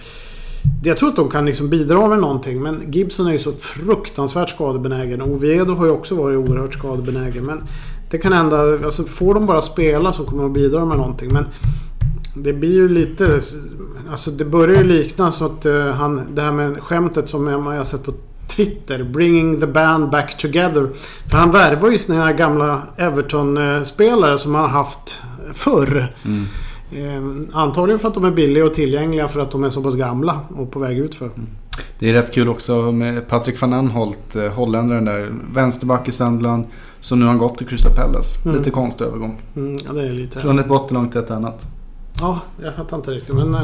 jag 0.84 0.96
tror 0.96 1.08
att 1.08 1.16
de 1.16 1.30
kan 1.30 1.46
liksom 1.46 1.68
bidra 1.70 2.08
med 2.08 2.18
någonting. 2.18 2.62
Men 2.62 2.92
Gibson 2.92 3.26
är 3.26 3.32
ju 3.32 3.38
så 3.38 3.52
fruktansvärt 3.52 4.50
skadebenägen. 4.50 5.22
Oviedo 5.22 5.74
har 5.74 5.84
ju 5.86 5.90
också 5.90 6.14
varit 6.14 6.38
oerhört 6.38 6.74
skadebenägen. 6.74 7.44
Men 7.44 7.62
det 8.10 8.18
kan 8.18 8.32
hända. 8.32 8.84
Alltså 8.84 9.04
får 9.04 9.34
de 9.34 9.46
bara 9.46 9.60
spela 9.60 10.12
så 10.12 10.24
kommer 10.24 10.42
de 10.42 10.52
bidra 10.52 10.84
med 10.84 10.98
någonting. 10.98 11.32
Men 11.32 11.44
det 12.34 12.52
blir 12.52 12.74
ju 12.74 12.88
lite... 12.88 13.42
Alltså 14.10 14.30
det 14.30 14.44
börjar 14.44 14.76
ju 14.76 14.84
likna 14.84 15.32
så 15.32 15.44
att 15.44 15.66
uh, 15.66 15.86
han... 15.86 16.22
Det 16.34 16.42
här 16.42 16.52
med 16.52 16.80
skämtet 16.80 17.28
som 17.28 17.46
jag 17.46 17.58
har 17.58 17.84
sett 17.84 18.04
på 18.04 18.14
Twitter. 18.56 19.04
Bringing 19.04 19.60
the 19.60 19.66
band 19.66 20.10
back 20.10 20.36
together. 20.36 20.88
För 21.30 21.38
han 21.38 21.50
värvar 21.50 21.90
ju 21.90 21.98
sina 21.98 22.32
gamla 22.32 22.82
Everton-spelare 22.96 24.38
som 24.38 24.54
han 24.54 24.64
har 24.64 24.70
haft 24.70 25.22
förr. 25.52 26.14
Mm. 26.24 26.44
Eh, 26.92 27.46
antagligen 27.52 27.98
för 27.98 28.08
att 28.08 28.14
de 28.14 28.24
är 28.24 28.30
billiga 28.30 28.64
och 28.64 28.74
tillgängliga 28.74 29.28
för 29.28 29.40
att 29.40 29.50
de 29.50 29.64
är 29.64 29.70
så 29.70 29.82
pass 29.82 29.94
gamla 29.94 30.40
och 30.56 30.70
på 30.70 30.78
väg 30.78 30.98
ut 30.98 31.14
för. 31.14 31.26
Mm. 31.26 31.46
Det 31.98 32.10
är 32.10 32.12
rätt 32.12 32.34
kul 32.34 32.48
också 32.48 32.92
med 32.92 33.28
Patrik 33.28 33.60
van 33.60 33.72
Anholt, 33.72 34.36
eh, 34.36 34.48
holländaren 34.48 35.04
där. 35.04 35.32
Vänsterback 35.52 36.08
i 36.08 36.12
Sandland. 36.12 36.64
Som 37.00 37.20
nu 37.20 37.26
har 37.26 37.34
gått 37.34 37.58
till 37.58 37.66
Crystal 37.66 37.92
Palace. 37.92 38.38
Mm. 38.44 38.58
Lite 38.58 38.70
konstig 38.70 39.04
övergång. 39.04 39.42
Mm, 39.56 39.76
ja, 39.86 39.92
det 39.92 40.08
är 40.08 40.12
lite... 40.12 40.38
Från 40.38 40.58
ett 40.58 40.68
bottenlag 40.68 41.12
till 41.12 41.20
ett 41.20 41.30
annat. 41.30 41.66
Ja, 42.20 42.40
jag 42.62 42.74
fattar 42.74 42.96
inte 42.96 43.10
riktigt 43.10 43.34
men... 43.34 43.54
Eh, 43.54 43.62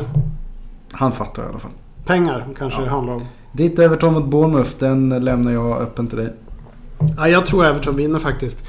Han 0.92 1.12
fattar 1.12 1.42
i 1.42 1.48
alla 1.48 1.58
fall. 1.58 1.70
Pengar 2.04 2.48
kanske 2.58 2.78
ja. 2.78 2.84
det 2.84 2.90
handlar 2.90 3.14
om. 3.14 3.22
Ditt 3.52 3.78
Everton 3.78 4.14
mot 4.14 4.26
Bournemouth, 4.26 4.70
den 4.78 5.08
lämnar 5.08 5.52
jag 5.52 5.80
öppen 5.80 6.06
till 6.06 6.18
dig. 6.18 6.32
Ja, 7.16 7.28
jag 7.28 7.46
tror 7.46 7.64
Everton 7.64 7.96
vinner 7.96 8.18
faktiskt. 8.18 8.66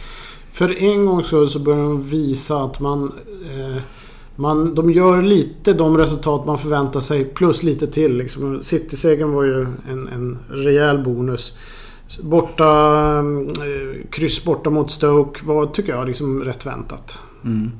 För 0.51 0.84
en 0.84 1.06
gångs 1.06 1.27
skull 1.27 1.49
så 1.49 1.60
börjar 1.60 1.84
de 1.84 2.03
visa 2.03 2.63
att 2.63 2.80
man... 2.80 3.12
Eh, 3.51 3.82
man, 4.36 4.75
de 4.75 4.91
gör 4.91 5.21
lite 5.21 5.73
de 5.73 5.97
resultat 5.97 6.45
man 6.45 6.58
förväntar 6.58 6.99
sig 6.99 7.25
plus 7.25 7.63
lite 7.63 7.88
till. 7.88 8.17
Liksom. 8.17 8.62
City-segern 8.62 9.32
var 9.32 9.43
ju 9.43 9.62
en, 9.89 10.08
en 10.08 10.38
rejäl 10.49 11.03
bonus. 11.03 11.58
Borta, 12.24 13.17
eh, 13.17 14.08
kryss 14.12 14.43
borta 14.43 14.70
mot 14.70 14.91
Stoke 14.91 15.46
var, 15.46 15.65
tycker 15.65 15.93
jag, 15.93 16.08
liksom 16.08 16.41
rätt 16.43 16.65
väntat. 16.65 17.20
Mm. 17.46 17.72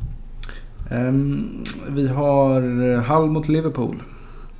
Um, 0.92 1.63
vi 1.88 2.08
har 2.08 2.62
Hull 3.02 3.30
mot 3.30 3.48
Liverpool. 3.48 3.96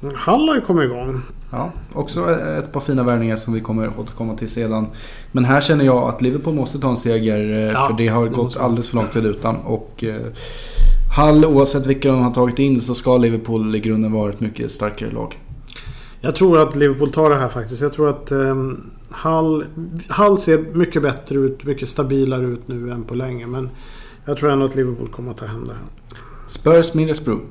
Hull 0.02 0.48
har 0.50 0.56
ju 0.56 0.62
kommit 0.62 0.84
igång. 0.84 1.22
Ja, 1.52 1.72
också 1.94 2.32
ett 2.32 2.72
par 2.72 2.80
fina 2.80 3.04
värvningar 3.04 3.36
som 3.36 3.54
vi 3.54 3.60
kommer 3.60 4.00
återkomma 4.00 4.36
till 4.36 4.50
sedan. 4.50 4.88
Men 5.32 5.46
här 5.46 5.62
känner 5.62 5.86
jag 5.86 6.10
att 6.10 6.22
Liverpool 6.22 6.54
måste 6.54 6.80
ta 6.80 6.90
en 6.90 6.98
seger. 6.98 7.52
Eh, 7.52 7.72
ja, 7.72 7.88
för 7.88 7.98
det 7.98 8.08
har 8.08 8.28
gått 8.28 8.58
alldeles 8.58 8.90
för 8.90 8.96
långt 8.96 9.12
till 9.12 9.26
utan. 9.26 9.56
Och 9.56 10.04
eh, 10.04 10.22
Hall, 11.16 11.46
oavsett 11.46 11.86
vilka 11.86 12.12
de 12.12 12.22
har 12.22 12.32
tagit 12.32 12.60
in 12.60 12.82
så 12.82 12.96
ska 12.96 13.18
Liverpool 13.18 13.76
i 13.76 13.80
grunden 13.80 14.12
vara 14.12 14.30
ett 14.30 14.40
mycket 14.40 14.72
starkare 14.72 15.12
lag. 15.12 15.38
Jag 16.22 16.36
tror 16.36 16.60
att 16.60 16.76
Liverpool 16.76 17.12
tar 17.12 17.30
det 17.30 17.36
här 17.36 17.50
faktiskt. 17.50 17.82
Jag 17.82 17.94
tror 17.94 18.10
att 18.10 18.32
um, 18.32 18.92
Hall, 19.10 19.66
Hall 20.08 20.38
ser 20.38 20.58
mycket 20.74 21.02
bättre 21.02 21.38
ut, 21.38 21.64
mycket 21.64 21.90
stabilare 21.90 22.46
ut 22.46 22.68
nu 22.68 22.92
än 22.92 23.04
på 23.04 23.16
länge. 23.16 23.48
Men 23.48 23.70
jag 24.26 24.38
tror 24.38 24.52
ändå 24.52 24.66
att 24.66 24.76
Liverpool 24.76 25.08
kommer 25.08 25.32
att 25.32 25.38
ta 25.38 25.46
hem 25.46 25.66
det 25.66 25.74
här. 25.74 25.84
Spurs 26.48 26.94
Middlesbrough. 26.94 27.42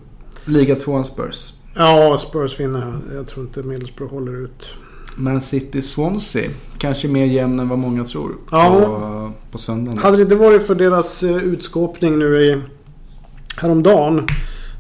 Liga 0.45 0.75
2 0.75 1.05
Spurs. 1.05 1.53
Ja, 1.75 2.19
Spurs 2.19 2.61
vinner. 2.61 2.99
Jag 3.15 3.27
tror 3.27 3.47
inte 3.47 3.63
Middlesbrough 3.63 4.13
håller 4.13 4.45
ut. 4.45 4.75
Man 5.17 5.41
City 5.41 5.83
Swansea. 5.83 6.51
Kanske 6.79 7.09
mer 7.09 7.27
jämn 7.27 7.61
än 7.61 7.69
vad 7.69 7.79
många 7.79 8.05
tror. 8.05 8.35
Ja. 8.51 8.81
På, 8.81 9.33
på 9.51 9.59
söndagen. 9.59 9.99
Hade 9.99 10.17
det 10.17 10.23
inte 10.23 10.37
varit 10.37 10.67
för 10.67 10.75
deras 10.75 11.23
eh, 11.23 11.37
utskåpning 11.37 12.19
nu 12.19 12.43
i 12.43 12.63
häromdagen. 13.57 14.27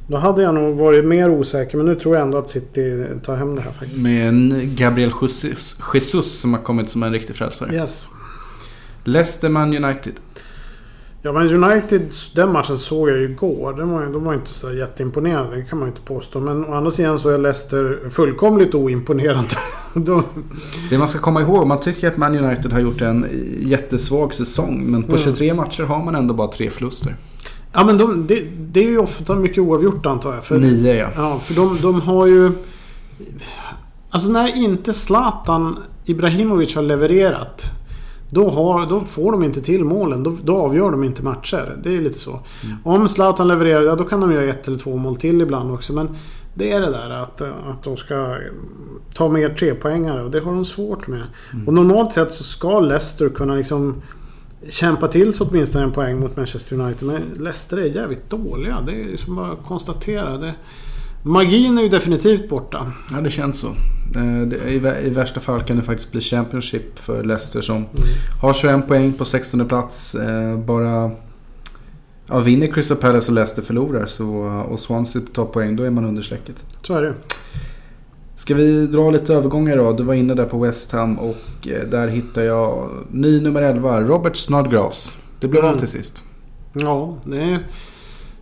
Då 0.07 0.17
hade 0.17 0.43
jag 0.43 0.55
nog 0.55 0.77
varit 0.77 1.05
mer 1.05 1.31
osäker. 1.31 1.77
Men 1.77 1.87
nu 1.87 1.95
tror 1.95 2.17
jag 2.17 2.23
ändå 2.23 2.39
att 2.39 2.49
City 2.49 3.07
tar 3.25 3.37
hem 3.37 3.55
det 3.55 3.61
här 3.61 3.73
faktiskt. 3.73 4.03
Med 4.03 4.29
en 4.29 4.71
Gabriel 4.77 5.13
Jesus, 5.23 5.79
Jesus 5.95 6.41
som 6.41 6.55
har 6.55 6.61
kommit 6.61 6.91
som 6.91 7.03
en 7.03 7.13
riktig 7.13 7.37
frälsare. 7.37 7.75
Yes. 7.75 8.09
Leicester 9.05 9.49
Man 9.49 9.85
United. 9.85 10.13
Ja 11.23 11.33
men 11.33 11.65
United, 11.65 12.13
den 12.35 12.53
matchen 12.53 12.79
såg 12.79 13.09
jag 13.09 13.19
ju 13.19 13.25
igår. 13.25 13.73
Den 13.73 13.91
var, 13.91 14.07
de 14.07 14.25
var 14.25 14.35
inte 14.35 14.51
så 14.51 14.73
jätteimponerande. 14.73 15.57
Det 15.57 15.63
kan 15.63 15.79
man 15.79 15.89
inte 15.89 16.01
påstå. 16.01 16.41
Men 16.41 16.65
å 16.65 16.75
andra 16.75 16.91
sidan 16.91 17.19
så 17.19 17.29
är 17.29 17.39
Leicester 17.39 18.11
fullkomligt 18.11 18.75
oimponerande. 18.75 19.57
det 20.91 20.99
man 20.99 21.09
ska 21.09 21.19
komma 21.19 21.41
ihåg. 21.41 21.67
Man 21.67 21.81
tycker 21.81 22.09
att 22.09 22.17
Man 22.17 22.37
United 22.37 22.73
har 22.73 22.81
gjort 22.81 23.01
en 23.01 23.27
jättesvag 23.61 24.35
säsong. 24.35 24.85
Men 24.87 25.03
på 25.03 25.19
23 25.19 25.49
mm. 25.49 25.57
matcher 25.57 25.83
har 25.83 26.05
man 26.05 26.15
ändå 26.15 26.35
bara 26.35 26.49
tre 26.49 26.71
förluster. 26.71 27.15
Ja 27.77 27.85
men 27.85 27.99
de, 27.99 28.27
det, 28.27 28.45
det 28.59 28.81
är 28.81 28.89
ju 28.89 28.99
ofta 28.99 29.35
mycket 29.35 29.59
oavgjort 29.59 30.07
antar 30.07 30.35
jag. 30.35 30.45
För, 30.45 30.59
Nio 30.59 30.95
ja. 30.95 31.09
Ja 31.17 31.39
för 31.39 31.55
de, 31.55 31.79
de 31.83 32.01
har 32.01 32.27
ju... 32.27 32.53
Alltså 34.11 34.31
när 34.31 34.57
inte 34.57 34.95
Zlatan 34.95 35.79
Ibrahimovic 36.05 36.75
har 36.75 36.83
levererat. 36.83 37.65
Då, 38.31 38.51
har, 38.51 38.87
då 38.87 39.01
får 39.01 39.33
de 39.33 39.45
inte 39.45 39.63
till 39.63 39.85
målen. 39.85 40.23
Då, 40.23 40.37
då 40.45 40.57
avgör 40.57 40.91
de 40.91 41.05
inte 41.05 41.23
matcher. 41.23 41.77
Det 41.83 41.97
är 41.97 42.01
lite 42.01 42.19
så. 42.19 42.31
Mm. 42.31 42.77
Om 42.85 43.09
Zlatan 43.09 43.49
levererar, 43.49 43.83
ja 43.83 43.95
då 43.95 44.05
kan 44.05 44.21
de 44.21 44.33
göra 44.33 44.45
ett 44.45 44.69
eller 44.69 44.79
två 44.79 44.97
mål 44.97 45.17
till 45.17 45.41
ibland 45.41 45.73
också. 45.73 45.93
Men 45.93 46.09
det 46.55 46.73
är 46.73 46.81
det 46.81 46.91
där 46.91 47.11
att, 47.11 47.43
att 47.43 47.83
de 47.83 47.97
ska 47.97 48.37
ta 49.15 49.29
mer 49.29 49.49
trepoängare 49.49 50.25
och 50.25 50.31
det 50.31 50.41
har 50.41 50.53
de 50.53 50.65
svårt 50.65 51.07
med. 51.07 51.23
Mm. 51.53 51.69
Och 51.69 51.75
normalt 51.75 52.13
sett 52.13 52.33
så 52.33 52.45
ska 52.45 52.81
Leicester 52.81 53.29
kunna 53.29 53.55
liksom 53.55 54.03
kämpa 54.69 55.09
till 55.09 55.35
sig 55.35 55.47
åtminstone 55.51 55.85
en 55.85 55.93
poäng 55.93 56.21
mot 56.21 56.37
Manchester 56.37 56.81
United. 56.81 57.09
Men 57.09 57.23
Leicester 57.39 57.77
är 57.77 57.85
jävligt 57.85 58.31
dåliga. 58.31 58.81
Det 58.87 58.93
är 58.93 59.17
som 59.17 59.37
bara 59.37 59.53
att 59.53 59.65
konstatera. 59.65 60.37
Det, 60.37 60.55
magin 61.23 61.79
är 61.79 61.83
ju 61.83 61.89
definitivt 61.89 62.49
borta. 62.49 62.93
Ja, 63.11 63.21
det 63.21 63.31
känns 63.31 63.61
så. 63.61 63.69
Eh, 64.17 64.73
I, 64.75 65.09
värsta 65.09 65.41
fall 65.41 65.63
kan 65.63 65.77
det 65.77 65.83
faktiskt 65.83 66.13
bli 66.13 66.21
Championship 66.21 66.99
för 66.99 67.25
Leicester 67.25 67.61
som 67.61 67.77
mm. 67.77 67.89
har 68.43 68.55
21 68.55 68.89
poäng 68.89 69.13
på 69.13 69.25
16 69.25 69.69
plats. 69.69 70.15
Eh, 70.15 70.59
bara 70.59 71.11
ja, 72.27 72.39
vinner 72.39 72.67
Crystal 72.67 72.97
Palace 72.97 73.31
och 73.31 73.35
Leicester 73.35 73.63
förlorar 73.63 74.07
så, 74.07 74.29
och 74.71 74.81
Swansea 74.81 75.23
tar 75.33 75.45
poäng, 75.45 75.77
då 75.77 75.83
är 75.83 75.91
man 75.91 76.05
under 76.05 76.23
strecket. 76.23 76.57
Så 76.83 76.95
är 76.95 77.03
det. 77.03 77.15
Ska 78.37 78.55
vi 78.55 78.87
dra 78.87 79.11
lite 79.11 79.35
övergångar 79.35 79.77
då? 79.77 79.93
Du 79.93 80.03
var 80.03 80.15
inne 80.15 80.35
där 80.35 80.45
på 80.45 80.59
West 80.59 80.93
Ham 80.93 81.19
och 81.19 81.69
eh, 81.69 81.89
där 81.89 82.09
hittar 82.09 82.43
jag 82.43 82.91
ny 83.11 83.41
nummer 83.41 83.63
11, 83.63 84.01
Robert 84.01 84.37
Snodgrass. 84.37 85.19
Det 85.41 85.49
blev 85.49 85.65
mm. 85.65 85.75
av 85.75 85.79
till 85.79 85.89
sist. 85.89 86.23
Ja, 86.73 87.17
det 87.25 87.37
är, 87.37 87.67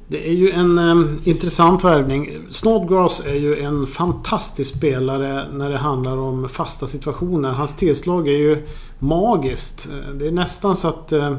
det 0.08 0.28
är 0.28 0.32
ju 0.32 0.50
en 0.50 0.78
um, 0.78 1.20
intressant 1.24 1.84
värvning. 1.84 2.38
Snodgrass 2.50 3.26
är 3.26 3.34
ju 3.34 3.60
en 3.60 3.86
fantastisk 3.86 4.76
spelare 4.76 5.44
när 5.52 5.70
det 5.70 5.78
handlar 5.78 6.16
om 6.16 6.48
fasta 6.48 6.86
situationer. 6.86 7.52
Hans 7.52 7.76
tillslag 7.76 8.28
är 8.28 8.38
ju 8.38 8.66
magiskt. 8.98 9.88
Eh, 9.92 10.14
det 10.14 10.26
är 10.26 10.32
nästan 10.32 10.76
så 10.76 10.88
att 10.88 11.12
uh, 11.12 11.36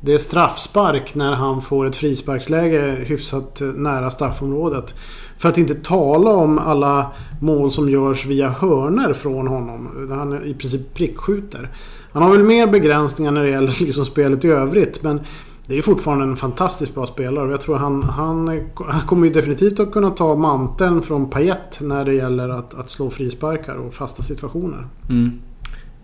det 0.00 0.14
är 0.14 0.18
straffspark 0.18 1.14
när 1.14 1.32
han 1.32 1.62
får 1.62 1.86
ett 1.86 1.96
frisparksläge 1.96 3.04
hyfsat 3.06 3.62
nära 3.74 4.10
straffområdet. 4.10 4.94
För 5.38 5.48
att 5.48 5.58
inte 5.58 5.74
tala 5.74 6.30
om 6.30 6.58
alla 6.58 7.12
mål 7.40 7.70
som 7.70 7.88
görs 7.88 8.26
via 8.26 8.48
hörner 8.48 9.12
från 9.12 9.46
honom. 9.46 10.06
Där 10.08 10.16
han 10.16 10.44
i 10.44 10.54
princip 10.54 10.94
prickskjuter. 10.94 11.70
Han 12.12 12.22
har 12.22 12.30
väl 12.30 12.44
mer 12.44 12.66
begränsningar 12.66 13.30
när 13.30 13.42
det 13.42 13.50
gäller 13.50 13.76
liksom 13.84 14.04
spelet 14.04 14.44
i 14.44 14.48
övrigt. 14.48 15.02
Men 15.02 15.20
det 15.66 15.78
är 15.78 15.82
fortfarande 15.82 16.24
en 16.24 16.36
fantastiskt 16.36 16.94
bra 16.94 17.06
spelare. 17.06 17.46
Och 17.46 17.52
jag 17.52 17.60
tror 17.60 17.76
han, 17.76 18.02
han, 18.02 18.60
han 18.86 19.00
kommer 19.00 19.26
ju 19.26 19.32
definitivt 19.32 19.80
att 19.80 19.92
kunna 19.92 20.10
ta 20.10 20.34
manteln 20.34 21.02
från 21.02 21.30
Payet 21.30 21.78
när 21.80 22.04
det 22.04 22.14
gäller 22.14 22.48
att, 22.48 22.74
att 22.74 22.90
slå 22.90 23.10
frisparkar 23.10 23.74
och 23.74 23.94
fasta 23.94 24.22
situationer. 24.22 24.86
Mm. 25.10 25.32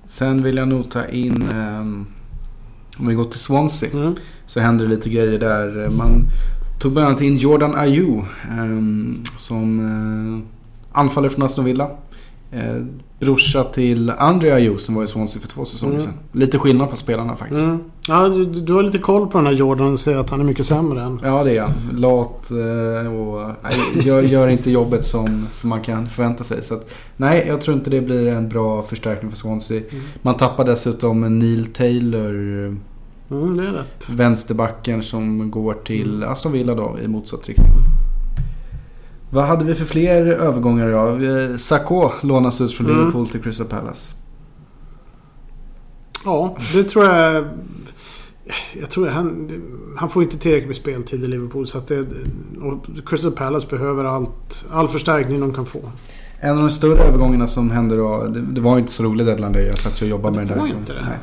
Sen 0.06 0.42
vill 0.42 0.56
jag 0.56 0.68
nog 0.68 0.90
ta 0.90 1.06
in... 1.06 1.44
Um, 1.54 2.06
om 2.98 3.08
vi 3.08 3.14
går 3.14 3.24
till 3.24 3.40
Swansea. 3.40 3.90
Mm. 3.92 4.14
Så 4.46 4.60
händer 4.60 4.84
det 4.84 4.90
lite 4.90 5.08
grejer 5.08 5.38
där. 5.38 5.88
Man 5.88 6.26
Tog 6.80 6.92
bland 6.92 7.08
annat 7.08 7.20
in 7.20 7.36
Jordan 7.36 7.74
Ayew 7.74 8.26
um, 8.50 9.22
som 9.36 9.80
uh, 9.80 10.42
anfaller 10.92 11.28
från 11.28 11.44
Aston 11.44 11.64
Villa. 11.64 11.90
Uh, 12.54 12.86
brorsa 13.18 13.64
till 13.64 14.10
André 14.10 14.50
Ayew 14.50 14.78
som 14.78 14.94
var 14.94 15.04
i 15.04 15.06
Swansea 15.06 15.40
för 15.40 15.48
två 15.48 15.64
säsonger 15.64 15.94
mm. 15.94 16.04
sedan. 16.04 16.14
Lite 16.32 16.58
skillnad 16.58 16.90
på 16.90 16.96
spelarna 16.96 17.36
faktiskt. 17.36 17.62
Mm. 17.62 17.78
Ja, 18.08 18.28
du, 18.28 18.44
du, 18.44 18.72
har 18.72 18.82
lite 18.82 18.98
koll 18.98 19.26
på 19.28 19.38
den 19.38 19.46
här 19.46 19.52
Jordan 19.52 19.92
och 19.92 20.00
säger 20.00 20.18
att 20.18 20.30
han 20.30 20.40
är 20.40 20.44
mycket 20.44 20.66
sämre 20.66 21.02
än... 21.02 21.20
Ja, 21.24 21.44
det 21.44 21.56
är 21.56 21.62
han. 21.62 21.72
Lat 21.92 22.50
uh, 22.52 23.14
och 23.14 23.50
nej, 23.62 24.06
gör, 24.06 24.22
gör, 24.22 24.48
inte 24.48 24.70
jobbet 24.70 25.04
som, 25.04 25.46
som 25.50 25.70
man 25.70 25.80
kan 25.80 26.08
förvänta 26.08 26.44
sig. 26.44 26.62
Så 26.62 26.74
att, 26.74 26.90
nej, 27.16 27.44
jag 27.48 27.60
tror 27.60 27.76
inte 27.76 27.90
det 27.90 28.00
blir 28.00 28.26
en 28.26 28.48
bra 28.48 28.82
förstärkning 28.82 29.30
för 29.30 29.38
Swansea. 29.38 29.78
Mm. 29.90 30.04
Man 30.22 30.34
tappar 30.34 30.64
dessutom 30.64 31.38
Neil 31.38 31.66
Taylor 31.66 32.76
Mm, 33.30 33.56
det 33.56 33.66
är 33.68 33.72
rätt. 33.72 34.08
Vänsterbacken 34.10 35.02
som 35.02 35.50
går 35.50 35.74
till 35.74 36.14
mm. 36.14 36.28
Aston 36.28 36.52
Villa 36.52 36.74
då 36.74 36.98
i 37.02 37.08
motsatt 37.08 37.48
riktning. 37.48 37.68
Vad 39.30 39.44
hade 39.44 39.64
vi 39.64 39.74
för 39.74 39.84
fler 39.84 40.26
övergångar 40.26 40.90
då? 40.90 41.58
Sakho 41.58 42.10
lånas 42.22 42.60
ut 42.60 42.72
från 42.72 42.86
mm. 42.86 42.98
Liverpool 42.98 43.28
till 43.28 43.42
Crystal 43.42 43.66
Palace. 43.66 44.14
Ja, 46.24 46.56
det 46.72 46.84
tror 46.84 47.04
jag. 47.04 47.44
Jag 48.80 48.90
tror 48.90 49.06
han, 49.06 49.50
han 49.96 50.08
får 50.08 50.22
inte 50.22 50.38
tillräckligt 50.38 50.66
med 50.66 50.76
speltid 50.76 51.24
i 51.24 51.26
Liverpool. 51.26 51.66
Så 51.66 51.78
att 51.78 51.88
det, 51.88 52.06
Crystal 53.06 53.32
Palace 53.32 53.66
behöver 53.70 54.04
allt, 54.04 54.66
all 54.70 54.88
förstärkning 54.88 55.40
de 55.40 55.54
kan 55.54 55.66
få. 55.66 55.80
En 56.40 56.50
av 56.50 56.56
de 56.56 56.70
större 56.70 57.02
övergångarna 57.02 57.46
som 57.46 57.70
hände 57.70 57.96
då. 57.96 58.26
Det, 58.26 58.40
det 58.40 58.60
var 58.60 58.78
inte 58.78 58.92
så 58.92 59.02
roligt 59.02 59.26
Day. 59.26 59.66
Jag 59.66 59.78
satt 59.78 60.02
och 60.02 60.08
jobbade 60.08 60.36
med 60.36 60.46
det 60.46 60.54
där. 60.54 60.54
Det 60.54 60.60
var 60.60 60.78
inte 60.78 60.92
det. 60.92 61.04
Nej. 61.04 61.18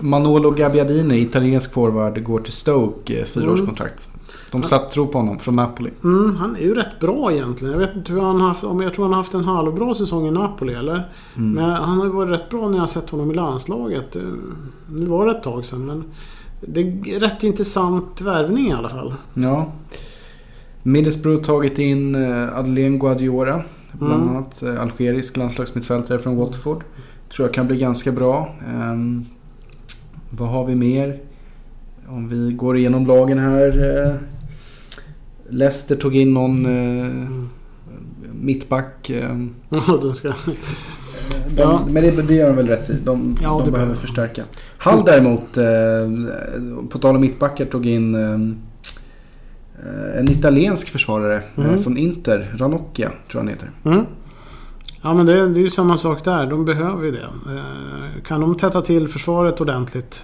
Manolo 0.00 0.50
Gabbiadini, 0.50 1.20
italiensk 1.20 1.72
forward, 1.72 2.24
går 2.24 2.40
till 2.40 2.52
Stoke, 2.52 3.20
eh, 3.20 3.24
fyraårskontrakt. 3.24 4.08
De 4.52 4.62
satt 4.62 4.90
tro 4.90 5.06
på 5.06 5.18
honom 5.18 5.38
från 5.38 5.56
Napoli. 5.56 5.90
Mm, 6.04 6.36
han 6.36 6.56
är 6.56 6.60
ju 6.60 6.74
rätt 6.74 7.00
bra 7.00 7.32
egentligen. 7.32 7.72
Jag 7.72 7.78
vet 7.86 7.96
inte 7.96 8.12
hur 8.12 8.20
han 8.20 8.40
haft... 8.40 8.64
Om 8.64 8.80
jag 8.82 8.94
tror 8.94 9.04
han 9.04 9.12
har 9.12 9.20
haft 9.20 9.34
en 9.34 9.44
halvbra 9.44 9.94
säsong 9.94 10.26
i 10.26 10.30
Napoli 10.30 10.74
eller? 10.74 11.08
Mm. 11.36 11.52
Men 11.52 11.70
han 11.70 11.98
har 11.98 12.04
ju 12.04 12.10
varit 12.12 12.30
rätt 12.40 12.50
bra 12.50 12.68
när 12.68 12.78
jag 12.78 12.88
sett 12.88 13.10
honom 13.10 13.30
i 13.30 13.34
landslaget. 13.34 14.16
Eh, 14.16 14.22
Nu 14.90 15.06
var 15.06 15.26
det 15.26 15.32
ett 15.32 15.42
tag 15.42 15.64
sedan 15.66 15.86
men... 15.86 16.04
Det 16.60 16.80
är 16.80 17.20
rätt 17.20 17.42
intressant 17.44 18.20
värvning 18.20 18.68
i 18.68 18.72
alla 18.72 18.88
fall. 18.88 19.14
Ja. 19.34 19.72
Middlesbrough 20.82 21.42
tagit 21.42 21.78
in 21.78 22.14
eh, 22.14 22.58
Adlien 22.58 22.98
Guadiora. 22.98 23.62
Bland 23.92 24.22
Mm. 24.22 24.28
annat 24.36 24.62
algerisk 24.80 25.36
landslagsmittfältare 25.36 26.18
från 26.18 26.36
Watford. 26.36 26.84
Tror 27.28 27.48
jag 27.48 27.54
kan 27.54 27.66
bli 27.66 27.76
ganska 27.78 28.12
bra. 28.12 28.54
Vad 30.30 30.48
har 30.48 30.64
vi 30.64 30.74
mer? 30.74 31.18
Om 32.08 32.28
vi 32.28 32.52
går 32.52 32.76
igenom 32.76 33.06
lagen 33.06 33.38
här. 33.38 33.98
Eh, 34.06 34.14
Leicester 35.48 35.96
tog 35.96 36.16
in 36.16 36.34
någon 36.34 36.66
eh, 36.66 37.30
mittback. 38.32 39.10
Eh, 39.10 39.36
Ja, 39.68 40.14
ska... 40.14 40.28
de, 40.28 40.34
Ja. 41.56 41.80
Men 41.90 42.02
det, 42.02 42.22
det 42.22 42.34
gör 42.34 42.46
de 42.46 42.56
väl 42.56 42.66
rätt 42.66 42.90
i. 42.90 42.92
De, 43.04 43.34
Ja, 43.42 43.48
de 43.48 43.56
behöver 43.56 43.70
behöver 43.70 43.94
förstärka. 43.94 44.44
Hull 44.78 45.02
däremot, 45.06 45.56
eh, 45.56 46.86
på 46.90 46.98
tal 46.98 47.14
om 47.14 47.20
mittbackar, 47.20 47.64
tog 47.64 47.86
in 47.86 48.14
eh, 48.14 48.30
en 50.18 50.30
italiensk 50.30 50.88
försvarare 50.88 51.36
eh, 51.56 51.64
Mm. 51.68 51.82
från 51.82 51.96
Inter. 51.96 52.54
Ranocchia 52.56 53.08
tror 53.08 53.18
jag 53.30 53.38
han 53.40 53.48
heter. 53.48 53.70
Mm. 53.84 54.06
Ja 55.02 55.14
men 55.14 55.26
det, 55.26 55.32
det 55.48 55.60
är 55.60 55.62
ju 55.62 55.70
samma 55.70 55.96
sak 55.96 56.24
där. 56.24 56.46
De 56.46 56.64
behöver 56.64 57.04
ju 57.04 57.10
det. 57.10 57.24
Eh, 57.54 58.22
Kan 58.26 58.40
de 58.40 58.54
tätta 58.56 58.82
till 58.82 59.08
försvaret 59.08 59.60
ordentligt. 59.60 60.22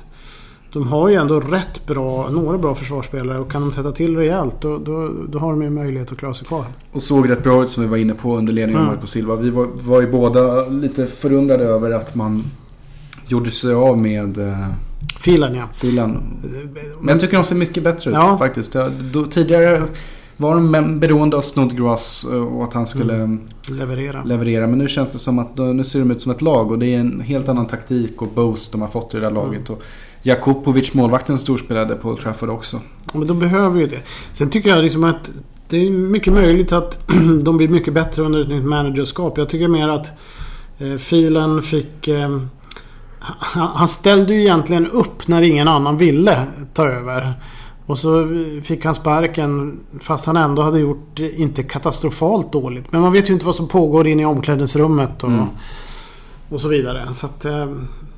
De 0.73 0.89
har 0.89 1.09
ju 1.09 1.15
ändå 1.15 1.41
rätt 1.41 1.87
bra, 1.87 2.29
några 2.31 2.59
bra 2.59 2.75
försvarsspelare 2.75 3.39
och 3.39 3.53
kan 3.53 3.63
de 3.63 3.73
tätta 3.73 3.93
till 3.93 4.17
rejält 4.17 4.57
då, 4.61 4.79
då, 4.79 5.11
då 5.29 5.39
har 5.39 5.51
de 5.53 5.63
ju 5.63 5.71
möjlighet 5.71 6.13
att 6.13 6.19
klara 6.19 6.35
sig 6.35 6.47
kvar. 6.47 6.65
Och 6.93 7.03
såg 7.03 7.31
rätt 7.31 7.43
bra 7.43 7.63
ut 7.63 7.71
som 7.71 7.83
vi 7.83 7.89
var 7.89 7.97
inne 7.97 8.15
på 8.15 8.37
under 8.37 8.53
ledning 8.53 8.77
av 8.77 8.83
Mm. 8.83 8.95
Marco 8.95 9.07
Silva. 9.07 9.37
Vi 9.37 9.51
var, 9.51 9.69
var 9.75 10.01
ju 10.01 10.11
båda 10.11 10.69
lite 10.69 11.07
förundrade 11.07 11.65
över 11.65 11.91
att 11.91 12.15
man 12.15 12.45
gjorde 13.27 13.51
sig 13.51 13.75
av 13.75 13.99
med 13.99 14.39
eh, 14.39 14.67
Filen 15.19 15.55
ja. 15.55 15.65
filen. 15.75 16.23
Men 17.01 17.09
jag 17.09 17.21
tycker 17.21 17.37
de 17.37 17.45
ser 17.45 17.55
mycket 17.57 17.85
bättre 17.85 18.11
ut 18.11 18.17
Ja. 18.17 18.39
faktiskt. 18.39 18.75
Jag, 18.75 18.93
då, 19.13 19.25
tidigare 19.27 19.83
var 20.37 20.55
de 20.55 21.01
beroende 21.01 21.37
av 21.37 21.41
Snodgrass 21.41 22.27
eh, 22.33 22.37
och 22.43 22.65
att 22.65 22.75
han 22.75 22.87
skulle 22.87 23.15
Mm. 23.15 23.41
Leverera. 23.71 24.23
leverera. 24.25 24.67
Men 24.67 24.79
nu 24.79 24.89
känns 24.89 25.13
det 25.13 25.19
som 25.19 25.39
att 25.39 25.59
nu 25.59 25.85
ser 25.85 25.99
de 25.99 26.11
ut 26.11 26.21
som 26.21 26.33
ett 26.33 26.43
lag 26.43 26.71
och 26.71 26.79
det 26.79 26.87
är 26.95 26.99
en 26.99 27.21
helt 27.21 27.49
annan 27.49 27.67
taktik 27.67 28.23
och 28.23 28.29
boost 28.35 28.73
de 28.73 28.81
har 28.81 28.89
fått 28.89 29.15
i 29.15 29.17
det 29.17 29.23
där 29.23 29.31
laget. 29.31 29.71
Och 29.71 29.83
Jakupovic, 30.23 30.95
målvakten, 30.95 31.39
storspelade 31.39 31.95
på 31.95 32.17
Trafford 32.17 32.51
också. 32.51 32.81
Ja, 33.13 33.19
Men 33.19 33.29
de 33.29 33.39
behöver 33.39 33.81
ju 33.81 33.87
det. 33.87 34.01
Sen 34.33 34.51
tycker 34.51 34.71
jag 34.71 34.83
liksom 34.83 35.05
att 35.05 35.31
det 35.69 35.87
är 35.87 35.91
mycket 35.91 36.33
möjligt 36.33 36.73
att 36.73 37.09
de 37.43 37.57
blir 37.57 37.69
mycket 37.69 37.95
bättre 37.95 38.23
under 38.23 38.41
ett 38.41 38.49
nytt 38.49 38.65
managerskap. 38.65 39.39
Jag 39.39 39.49
tycker 39.49 39.69
mer 39.69 39.89
att 39.89 40.07
eh, 40.79 40.97
Filen 40.97 41.63
fick... 41.63 42.09
Eh, 42.09 42.39
han 43.75 43.89
ställde 43.89 44.35
ju 44.35 44.41
egentligen 44.41 44.87
upp 44.91 45.29
när 45.29 45.43
ingen 45.43 45.69
annan 45.69 45.97
ville 45.97 46.47
ta 46.75 46.89
över. 46.89 47.35
Och 47.87 47.99
så 47.99 48.29
fick 48.65 48.85
han 48.85 48.95
sparken 48.95 49.81
fast 50.01 50.25
han 50.25 50.37
ändå 50.37 50.63
hade 50.63 50.79
gjort 50.79 51.21
eh, 51.21 51.41
inte 51.41 51.63
katastrofalt 51.63 52.53
dåligt. 52.53 52.93
Men 52.93 53.01
man 53.01 53.13
vet 53.13 53.31
ju 53.31 53.33
inte 53.35 53.47
vad 53.47 53.55
som 53.55 53.69
pågår 53.69 54.07
inne 54.07 54.23
i 54.23 54.25
omklädningsrummet 54.25 55.23
och, 55.25 55.31
Mm. 55.31 55.47
och 56.49 56.61
så 56.61 56.69
vidare. 56.69 57.13
Så 57.15 57.27
att... 57.27 57.45
Eh, 57.45 57.67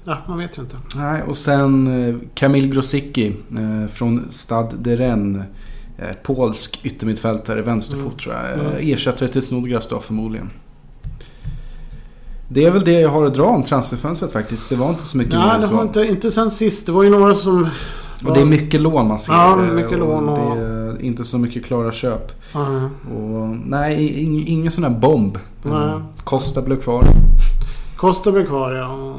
ja, 0.04 0.18
man 0.28 0.38
vet 0.38 0.58
ju 0.58 0.62
inte. 0.62 0.76
Nej, 0.94 1.22
och 1.22 1.36
sen 1.36 1.86
eh, 2.08 2.14
Kamil 2.34 2.68
Grosicki 2.74 3.26
eh, 3.58 3.90
från 3.92 4.26
Stad 4.30 4.74
de 4.78 4.96
Rennes. 4.96 5.46
Eh, 5.98 6.08
polsk 6.22 6.80
yttermittfältare, 6.82 7.62
vänsterfot 7.62 8.04
Mm. 8.06 8.18
tror 8.18 8.34
jag. 8.34 8.44
Eh, 8.44 8.60
Mm. 8.76 8.94
Ersättare 8.94 9.28
till 9.28 9.42
Snodgrass 9.42 9.88
då 9.88 10.00
förmodligen. 10.00 10.50
Det 12.48 12.64
är 12.64 12.70
väl 12.70 12.84
det 12.84 13.00
jag 13.00 13.08
har 13.10 13.24
att 13.24 13.34
dra 13.34 13.44
om 13.44 13.62
transferfönstret 13.62 14.32
faktiskt. 14.32 14.68
Det 14.68 14.76
var 14.76 14.88
inte 14.90 15.06
så 15.06 15.16
mycket 15.16 15.32
mer 15.32 15.40
Nej, 15.40 15.54
än 15.54 15.60
det 15.60 15.66
så. 15.66 15.74
var 15.76 15.82
inte, 15.82 16.00
inte 16.04 16.30
sen 16.30 16.50
sist. 16.50 16.86
Det 16.86 16.92
var 16.92 17.02
ju 17.02 17.10
några 17.10 17.34
som... 17.34 17.68
Och 18.26 18.34
det 18.34 18.40
är 18.40 18.44
mycket 18.44 18.80
lån 18.80 19.08
man 19.08 19.18
ser. 19.18 19.32
Ja, 19.32 19.52
eh, 19.52 19.72
mycket 19.72 19.98
lån 19.98 20.28
och- 20.28 20.56
Det 20.56 20.62
är 20.62 21.02
inte 21.02 21.24
så 21.24 21.38
mycket 21.38 21.64
klara 21.64 21.92
köp. 21.92 22.32
Ja. 22.52 22.90
Och, 23.16 23.48
nej, 23.66 24.22
ing, 24.22 24.46
ingen 24.48 24.70
sån 24.70 24.84
här 24.84 24.90
bomb. 24.90 25.38
Mm. 25.64 26.00
Costa 26.24 26.62
blev 26.62 26.80
kvar. 26.80 27.04
Costa 27.96 28.32
blir 28.32 28.44
kvar 28.44 28.72
ja. 28.72 29.16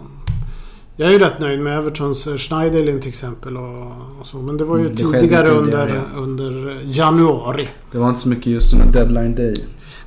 Jag 0.97 1.07
är 1.07 1.11
ju 1.11 1.19
rätt 1.19 1.39
nöjd 1.39 1.59
med 1.59 1.77
Evertons 1.77 2.27
eh, 2.27 2.37
Schneiderlin 2.37 2.99
till 3.01 3.09
exempel. 3.09 3.57
Och, 3.57 3.87
och 4.19 4.25
så. 4.25 4.37
Men 4.37 4.57
det 4.57 4.65
var 4.65 4.77
ju 4.77 4.83
Mm, 4.83 4.95
det 4.95 5.03
tidigare, 5.03 5.21
tidigare, 5.45 5.49
under, 5.49 5.87
ja. 5.87 6.19
under 6.19 6.81
januari. 6.85 7.67
Det 7.91 7.97
var 7.97 8.09
inte 8.09 8.21
så 8.21 8.29
mycket 8.29 8.45
just 8.45 8.73
en 8.73 8.91
deadline 8.91 9.35
day. 9.35 9.55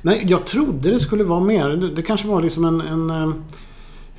Nej, 0.01 0.25
jag 0.27 0.45
trodde 0.45 0.91
det 0.91 0.99
skulle 0.99 1.23
vara 1.23 1.39
mer. 1.39 1.69
Det, 1.69 1.89
det 1.95 2.01
kanske 2.01 2.27
var 2.27 2.41
liksom 2.41 2.65
en... 2.65 2.81
en 2.81 3.09
eh, 3.09 3.29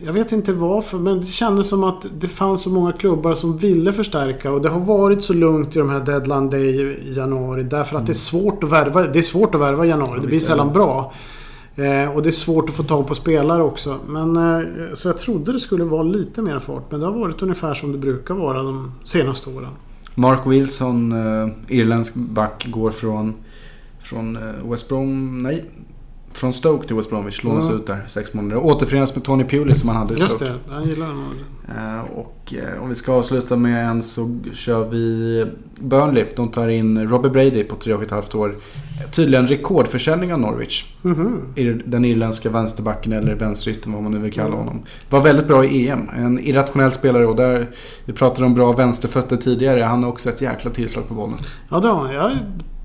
jag 0.04 0.12
vet 0.12 0.32
inte 0.32 0.52
varför 0.52 0.98
men 0.98 1.20
det 1.20 1.26
kändes 1.26 1.68
som 1.68 1.84
att 1.84 2.06
det 2.20 2.28
fanns 2.28 2.62
så 2.62 2.70
många 2.70 2.92
klubbar 2.92 3.34
som 3.34 3.58
ville 3.58 3.92
förstärka 3.92 4.52
och 4.52 4.62
det 4.62 4.68
har 4.68 4.80
varit 4.80 5.24
så 5.24 5.32
lugnt 5.32 5.76
i 5.76 5.78
de 5.78 5.90
här 5.90 6.00
deadline 6.00 6.50
day 6.50 6.80
i 6.80 7.12
januari 7.16 7.62
därför 7.62 7.96
att 7.96 8.06
det 8.06 8.12
är 8.12 8.14
svårt 8.14 8.64
att 8.64 8.72
värva. 8.72 9.02
Det 9.02 9.18
är 9.18 9.22
svårt 9.22 9.54
att 9.54 9.60
värva 9.60 9.86
i 9.86 9.88
januari. 9.88 10.16
Ja, 10.16 10.22
det 10.22 10.28
blir 10.28 10.40
sällan 10.40 10.66
det. 10.66 10.72
bra. 10.72 11.12
Eh, 11.74 12.16
och 12.16 12.22
det 12.22 12.28
är 12.28 12.30
svårt 12.30 12.68
att 12.68 12.74
få 12.74 12.82
tag 12.82 13.06
på 13.06 13.14
spelare 13.14 13.62
också. 13.62 13.98
Men, 14.08 14.36
eh, 14.36 14.64
så 14.94 15.08
jag 15.08 15.18
trodde 15.18 15.52
det 15.52 15.60
skulle 15.60 15.84
vara 15.84 16.02
lite 16.02 16.42
mer 16.42 16.58
fart. 16.58 16.90
Men 16.90 17.00
det 17.00 17.06
har 17.06 17.12
varit 17.12 17.42
ungefär 17.42 17.74
som 17.74 17.92
det 17.92 17.98
brukar 17.98 18.34
vara 18.34 18.62
de 18.62 18.92
senaste 19.04 19.50
åren. 19.50 19.70
Mark 20.14 20.40
Wilson, 20.46 21.12
eh, 21.12 21.48
irländsk 21.68 22.14
back, 22.14 22.66
går 22.70 22.90
från, 22.90 23.34
från 24.02 24.36
eh, 24.36 24.70
West 24.70 24.88
Brom... 24.88 25.42
Nej. 25.42 25.64
Från 26.33 26.53
Stoke 26.53 26.87
till 26.87 26.97
West 26.97 27.11
Bromwich. 27.11 27.45
Lånas 27.45 27.69
Mm. 27.69 27.81
ut 27.81 27.87
där 27.87 28.05
sex 28.09 28.35
månader. 28.35 28.57
Återförenas 28.57 29.14
med 29.14 29.25
Tony 29.25 29.45
Pulis 29.45 29.81
som 29.81 29.88
han 29.88 29.99
hade 29.99 30.14
i 30.14 30.19
Just 30.19 30.33
Stoke. 30.33 30.45
det, 30.69 30.75
jag 30.75 30.87
gillar 30.87 31.07
den. 31.07 31.25
Eh, 31.77 32.01
och 32.19 32.55
eh, 32.77 32.83
om 32.83 32.88
vi 32.88 32.95
ska 32.95 33.12
avsluta 33.12 33.57
med 33.57 33.87
en 33.87 34.03
så 34.03 34.38
kör 34.53 34.88
vi 34.88 35.47
Burnley. 35.81 36.25
De 36.37 36.49
tar 36.49 36.69
in 36.69 37.09
Robbie 37.09 37.31
Brady 37.31 37.64
på 37.64 37.77
tre 37.77 37.95
och 37.95 38.03
ett 38.03 38.11
halvt 38.11 38.35
år. 38.35 38.55
Tydligen 39.12 39.47
rekordförsäljning 39.47 40.33
av 40.33 40.40
Norwich. 40.40 40.85
Mhm. 41.03 41.37
Ir- 41.57 41.83
Den 41.87 42.05
irländska 42.05 42.51
vänsterbacken 42.51 43.12
eller 43.12 43.35
vänsteryttern 43.35 43.93
vad 43.93 44.03
man 44.03 44.12
nu 44.12 44.19
vill 44.19 44.33
kalla 44.33 44.57
honom. 44.57 44.83
Var 45.11 45.23
väldigt 45.23 45.47
bra 45.49 45.64
i 45.64 45.88
EM. 45.88 46.09
En 46.16 46.38
irrationell 46.38 46.93
spelare 46.93 47.27
och 47.27 47.37
där 47.37 47.71
vi 48.05 48.12
pratade 48.12 48.47
om 48.47 48.55
bra 48.55 48.73
vänsterfötter 48.73 49.37
tidigare. 49.37 49.81
Han 49.83 50.03
har 50.03 50.11
också 50.11 50.29
ett 50.29 50.40
jäkla 50.40 50.71
tillslag 50.71 51.09
på 51.09 51.14
bollen. 51.14 51.38
Ja, 51.71 51.81
då, 51.81 52.11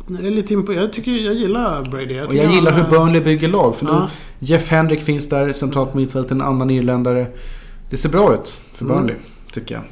jag 0.08 0.26
är 0.26 0.32
lite 0.32 0.54
impo- 0.54 0.74
Jag 0.74 0.94
tycker 0.94 1.12
jag 1.12 1.34
gillar 1.34 1.86
Brady. 1.91 2.13
Jag 2.15 2.28
Och 2.28 2.34
jag 2.36 2.52
gillar 2.52 2.72
han, 2.72 2.82
hur 2.82 2.89
Burnley 2.91 3.22
bygger 3.22 3.48
lag. 3.48 3.76
För 3.76 3.86
nu, 3.86 3.91
Ja. 3.91 4.10
Jeff 4.39 4.70
Hendrick 4.70 5.02
finns 5.02 5.30
där 5.30 5.54
centralt 5.54 5.91
på 5.91 5.98
mittfältet, 5.98 6.32
en 6.32 6.41
annan 6.41 6.70
irländare. 6.70 7.28
Det 7.89 7.98
ser 7.98 8.10
bra 8.10 8.34
ut 8.34 8.62
för 8.74 8.86
Mm. 8.86 8.98
Burnley, 8.98 9.15
tycker 9.54 9.76
jag. 9.76 9.84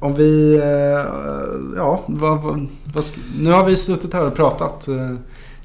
Om 0.00 0.14
vi... 0.14 0.56
eh, 0.56 1.14
Ja, 1.76 2.00
vad, 2.06 2.42
vad, 2.42 2.66
vad, 2.94 3.04
nu 3.40 3.50
har 3.50 3.64
vi 3.64 3.76
suttit 3.76 4.12
här 4.12 4.26
och 4.26 4.34
pratat. 4.34 4.88
Eh, 4.88 5.14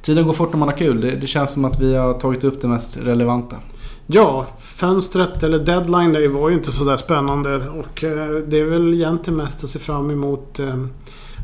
Tiden 0.02 0.26
går 0.26 0.34
fort 0.34 0.52
när 0.54 0.60
man 0.60 0.68
har 0.70 0.76
kul. 0.78 1.02
Det, 1.02 1.12
det 1.12 1.28
känns 1.28 1.52
som 1.52 1.66
att 1.66 1.80
vi 1.82 1.96
har 1.96 2.14
tagit 2.14 2.44
upp 2.44 2.62
det 2.62 2.68
mest 2.68 2.98
relevanta. 2.98 3.56
Ja, 4.08 4.46
fönstret 4.60 5.44
eller 5.44 5.60
deadline 5.60 6.14
day 6.14 6.28
var 6.28 6.50
ju 6.50 6.56
inte 6.56 6.72
sådär 6.72 6.98
spännande. 6.98 7.56
Och 7.56 8.04
eh, 8.04 8.30
det 8.48 8.60
är 8.60 8.66
väl 8.66 8.94
egentligen 8.94 9.38
mest 9.38 9.64
att 9.64 9.70
se 9.70 9.80
fram 9.80 10.12
emot 10.12 10.60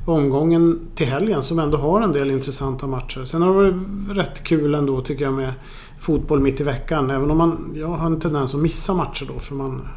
omgången 0.05 0.79
till 0.95 1.07
helgen 1.07 1.43
som 1.43 1.59
ändå 1.59 1.77
har 1.77 2.01
en 2.01 2.11
del 2.11 2.31
intressanta 2.31 2.87
matcher. 2.87 3.25
Sen 3.25 3.41
har 3.41 3.47
det 3.49 3.53
varit 3.71 4.17
rätt 4.17 4.43
kul 4.43 4.75
ändå 4.75 5.01
tycker 5.01 5.25
jag 5.25 5.33
med 5.33 5.53
fotboll 5.99 6.39
mitt 6.39 6.61
i 6.61 6.63
veckan. 6.63 7.09
Även 7.09 7.31
om 7.31 7.37
man, 7.37 7.71
jag 7.75 7.87
har 7.87 8.05
en 8.05 8.19
tendens 8.19 8.55
att 8.55 8.61
missa 8.61 8.93
matcher 8.93 9.25
då 9.33 9.39
för 9.39 9.55
man 9.55 9.87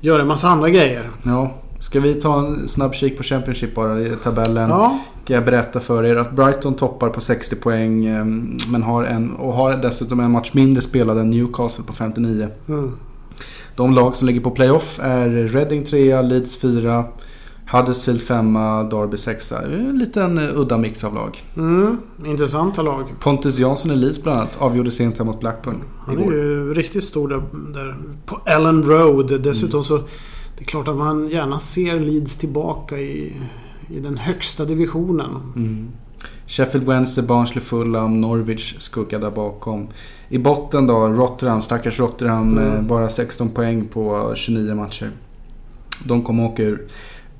gör 0.00 0.20
en 0.20 0.26
massa 0.26 0.48
andra 0.48 0.68
grejer. 0.68 1.10
Ja, 1.22 1.54
ska 1.80 2.00
vi 2.00 2.14
ta 2.14 2.38
en 2.46 2.68
snabb 2.68 2.94
kik 2.94 3.16
på 3.16 3.22
Championship 3.22 3.74
bara 3.74 4.00
i 4.00 4.10
tabellen? 4.22 4.70
Ja, 4.70 4.98
Ska 5.24 5.34
jag 5.34 5.44
berätta 5.44 5.80
för 5.80 6.04
er 6.04 6.16
att 6.16 6.32
Brighton 6.36 6.74
toppar 6.74 7.08
på 7.08 7.20
60 7.20 7.56
poäng. 7.56 8.06
eh, 8.06 8.24
Men 8.72 8.82
har 8.82 9.04
en, 9.04 9.32
och 9.32 9.52
har 9.52 9.76
dessutom 9.76 10.20
en 10.20 10.30
match 10.30 10.50
mindre 10.54 10.80
spelad 10.82 11.18
än 11.18 11.30
Newcastle 11.30 11.84
på 11.84 11.92
59. 11.92 12.48
mm. 12.68 12.92
De 13.76 13.92
lag 13.94 14.16
som 14.16 14.26
ligger 14.26 14.40
på 14.40 14.50
playoff 14.50 15.00
är 15.02 15.28
Reading 15.28 15.84
3, 15.84 16.22
Leeds 16.22 16.60
4, 16.60 17.04
Huddersfield 17.72 18.22
5, 18.22 18.54
Derby 18.90 19.16
6. 19.16 19.52
En 19.52 19.98
liten 19.98 20.38
eh, 20.38 20.58
udda 20.58 20.78
mix 20.78 21.04
av 21.04 21.14
lag. 21.14 21.38
Mm. 21.56 21.96
intressanta 22.26 22.82
lag. 22.82 23.04
Pontus 23.20 23.58
Jansson 23.58 23.90
i 23.90 23.96
Leeds 23.96 24.22
bland 24.22 24.38
annat 24.40 24.56
avgjorde 24.60 24.90
sent 24.90 25.18
här 25.18 25.24
mot 25.24 25.40
Blackburn 25.40 25.82
Han 26.06 26.16
är 26.16 26.20
igår. 26.20 26.34
ju 26.34 26.74
riktigt 26.74 27.04
stor 27.04 27.28
där, 27.28 27.42
där 27.74 27.96
på 28.26 28.40
Ellen 28.46 28.82
Road. 28.82 29.42
Dessutom 29.42 29.84
så 29.84 29.96
det 30.58 30.64
är 30.64 30.64
klart 30.64 30.88
att 30.88 30.96
man 30.96 31.28
gärna 31.28 31.58
ser 31.58 32.00
Leeds 32.00 32.36
tillbaka 32.36 32.98
i, 32.98 33.32
i 33.88 34.00
den 34.00 34.16
högsta 34.18 34.64
divisionen. 34.64 35.30
Mm. 35.56 35.88
Sheffield 36.46 36.86
Wednesday, 36.86 37.24
Barnsley, 37.24 37.64
Fulham, 37.64 38.20
Norwich 38.20 38.74
skugga 38.78 39.18
där 39.18 39.30
bakom. 39.30 39.88
I 40.28 40.38
botten 40.38 40.86
då, 40.86 41.08
Rotterdam, 41.08 41.62
stackars 41.62 41.98
Rotterdam. 41.98 42.58
Mm. 42.58 42.74
eh, 42.76 42.82
Bara 42.82 43.08
16 43.08 43.48
poäng 43.48 43.88
på 43.88 44.32
29 44.36 44.74
matcher. 44.74 45.10
De 46.04 46.22
kommer 46.22 46.44
åka 46.44 46.62
ur. 46.62 46.86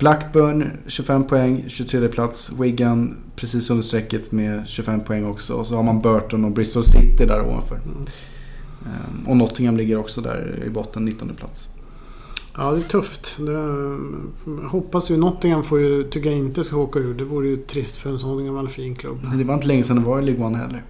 Blackburn 0.01 0.71
25 0.87 1.23
poäng, 1.23 1.65
23 1.67 2.07
plats. 2.07 2.51
Wigan 2.59 3.15
precis 3.35 3.69
under 3.69 3.83
strecket 3.83 4.31
med 4.31 4.63
25 4.67 5.01
poäng 5.03 5.25
också. 5.25 5.53
Och 5.53 5.67
så 5.67 5.75
har 5.75 5.83
man 5.83 6.01
Burton 6.01 6.45
och 6.45 6.51
Bristol 6.51 6.83
City 6.83 7.25
där 7.25 7.41
ovanför. 7.41 7.75
Mm. 7.75 8.05
Ehm, 8.85 9.27
Och 9.27 9.37
Nottingham 9.37 9.77
ligger 9.77 9.97
också 9.97 10.21
där 10.21 10.63
i 10.65 10.69
botten, 10.69 11.05
19 11.05 11.29
plats. 11.35 11.69
Ja, 12.57 12.71
det 12.71 12.77
är 12.77 12.81
tufft. 12.89 13.37
Det, 13.37 13.51
jag 14.61 14.69
hoppas 14.69 15.11
ju 15.11 15.17
Nottingham 15.17 15.63
får 15.63 15.79
ju, 15.79 16.03
tycker 16.03 16.29
jag 16.29 16.39
inte 16.39 16.63
ska 16.63 16.77
åka 16.77 16.99
ur. 16.99 17.13
Det 17.13 17.23
vore 17.25 17.47
ju 17.47 17.57
trist 17.57 17.97
för 17.97 18.09
en 18.09 18.19
sån 18.19 18.45
gammal 18.45 18.69
fin 18.69 18.95
klubb. 18.95 19.17
Men 19.23 19.37
Det 19.37 19.43
var 19.43 19.53
inte 19.53 19.67
länge 19.67 19.83
sedan 19.83 19.95
det 19.95 20.05
var 20.05 20.21
i 20.21 20.25
League 20.25 20.45
One 20.45 20.57
heller. 20.57 20.83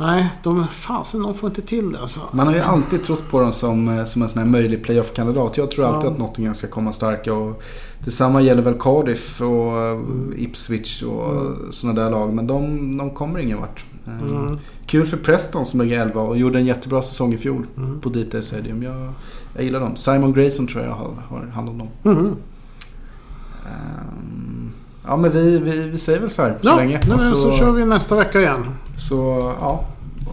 Nej, 0.00 0.32
de, 0.42 0.66
fasen 0.68 1.22
de 1.22 1.34
får 1.34 1.48
inte 1.48 1.62
till 1.62 1.92
det 1.92 2.00
alltså. 2.00 2.20
Man 2.32 2.46
har 2.46 2.54
ju 2.54 2.60
alltid 2.60 3.02
trott 3.04 3.30
på 3.30 3.40
dem 3.40 3.52
som, 3.52 3.88
eh, 3.88 4.04
som 4.04 4.22
en 4.22 4.28
sån 4.28 4.38
här 4.38 4.46
möjlig 4.48 4.84
playoff-kandidat. 4.84 5.56
Jag 5.56 5.70
tror 5.70 5.84
alltid 5.86 6.08
Ja. 6.08 6.12
att 6.12 6.18
Nottingham 6.18 6.54
ska 6.54 6.66
komma 6.66 6.92
starka. 6.92 7.34
Och 7.34 7.62
detsamma 8.04 8.40
gäller 8.40 8.62
väl 8.62 8.74
Cardiff 8.80 9.40
och 9.40 9.78
eh. 9.78 9.98
Ipswich 10.36 11.02
och 11.02 11.30
Mm. 11.30 11.72
sådana 11.72 12.02
där 12.02 12.10
lag. 12.10 12.34
Men 12.34 12.46
de, 12.46 12.96
de 12.98 13.10
kommer 13.10 13.38
ingen 13.40 13.58
vart. 13.60 13.84
Eh, 14.06 14.30
Mm. 14.30 14.58
Kul 14.86 15.06
för 15.06 15.16
Preston 15.16 15.66
som 15.66 15.80
ligger 15.80 16.00
11 16.00 16.20
och 16.20 16.38
gjorde 16.38 16.58
en 16.58 16.66
jättebra 16.66 17.02
säsong 17.02 17.32
i 17.34 17.38
fjol 17.38 17.66
Mm. 17.76 18.00
på 18.00 18.08
Deep 18.08 18.32
Day 18.32 18.42
Stadium. 18.42 18.82
Jag, 18.82 19.12
jag 19.54 19.64
gillar 19.64 19.80
dem. 19.80 19.96
Simon 19.96 20.32
Grayson 20.32 20.66
tror 20.66 20.84
jag 20.84 20.90
har, 20.92 21.14
har 21.28 21.46
hand 21.46 21.68
om 21.68 21.78
dem. 21.78 21.88
Mm. 22.04 22.36
Ehm, 23.66 24.70
ja 25.08 25.16
men 25.16 25.30
vi, 25.30 25.58
vi, 25.58 25.78
vi 25.80 25.98
säger 25.98 26.20
väl 26.20 26.30
så 26.30 26.42
här 26.42 26.58
så 26.62 26.68
Ja, 26.68 26.76
länge. 26.76 27.00
nej, 27.06 27.14
Och 27.14 27.20
men 27.22 27.36
så 27.36 27.52
kör 27.52 27.72
vi 27.72 27.84
nästa 27.84 28.16
vecka 28.16 28.40
igen. 28.40 28.66
Så 28.96 29.52
ja. 29.60 29.84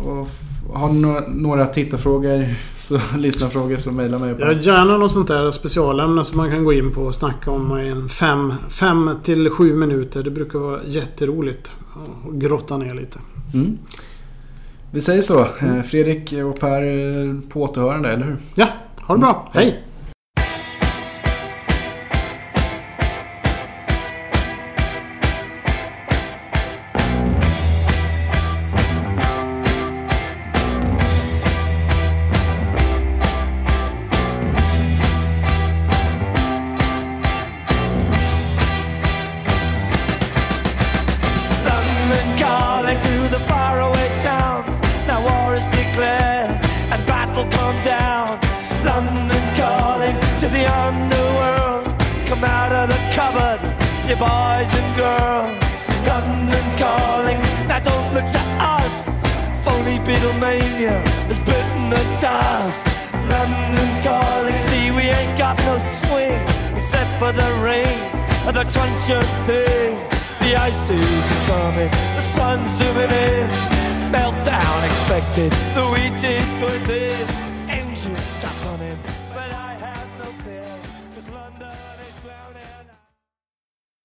Och 0.03 0.27
har 0.73 0.89
ni 0.89 0.99
några, 0.99 1.27
några 1.27 1.67
tittarfrågor, 1.67 2.45
så, 2.77 2.99
lyssnarfrågor 3.17 3.77
så 3.77 3.91
mejla 3.91 4.19
mig 4.19 4.35
på. 4.35 4.45
Har 4.45 4.51
gärna 4.53 4.97
något 4.97 5.11
sånt 5.11 5.27
där 5.27 5.51
specialämne 5.51 6.25
som 6.25 6.38
man 6.38 6.51
kan 6.51 6.63
gå 6.63 6.73
in 6.73 6.91
på 6.93 7.01
och 7.01 7.15
snacka 7.15 7.51
om 7.51 7.79
i 7.79 7.88
en 7.89 8.09
fem, 8.09 8.53
fem 8.69 9.09
till 9.23 9.49
sju 9.49 9.75
minuter. 9.75 10.23
Det 10.23 10.31
brukar 10.31 10.59
vara 10.59 10.79
jätteroligt. 10.88 11.71
Och 12.25 12.41
grotta 12.41 12.77
ner 12.77 12.93
lite. 12.93 13.19
Mm. 13.53 13.77
Vi 14.91 15.01
säger 15.01 15.21
så. 15.21 15.39
Eh, 15.39 15.81
Fredrik 15.85 16.33
och 16.45 16.59
Per 16.59 16.83
eh, 16.83 17.35
på 17.49 17.61
återhörande, 17.63 18.09
eller 18.09 18.25
hur? 18.25 18.38
Ja, 18.55 18.65
ha 19.01 19.15
det 19.15 19.19
bra. 19.21 19.51
Mm. 19.53 19.65
Hej! 19.67 19.83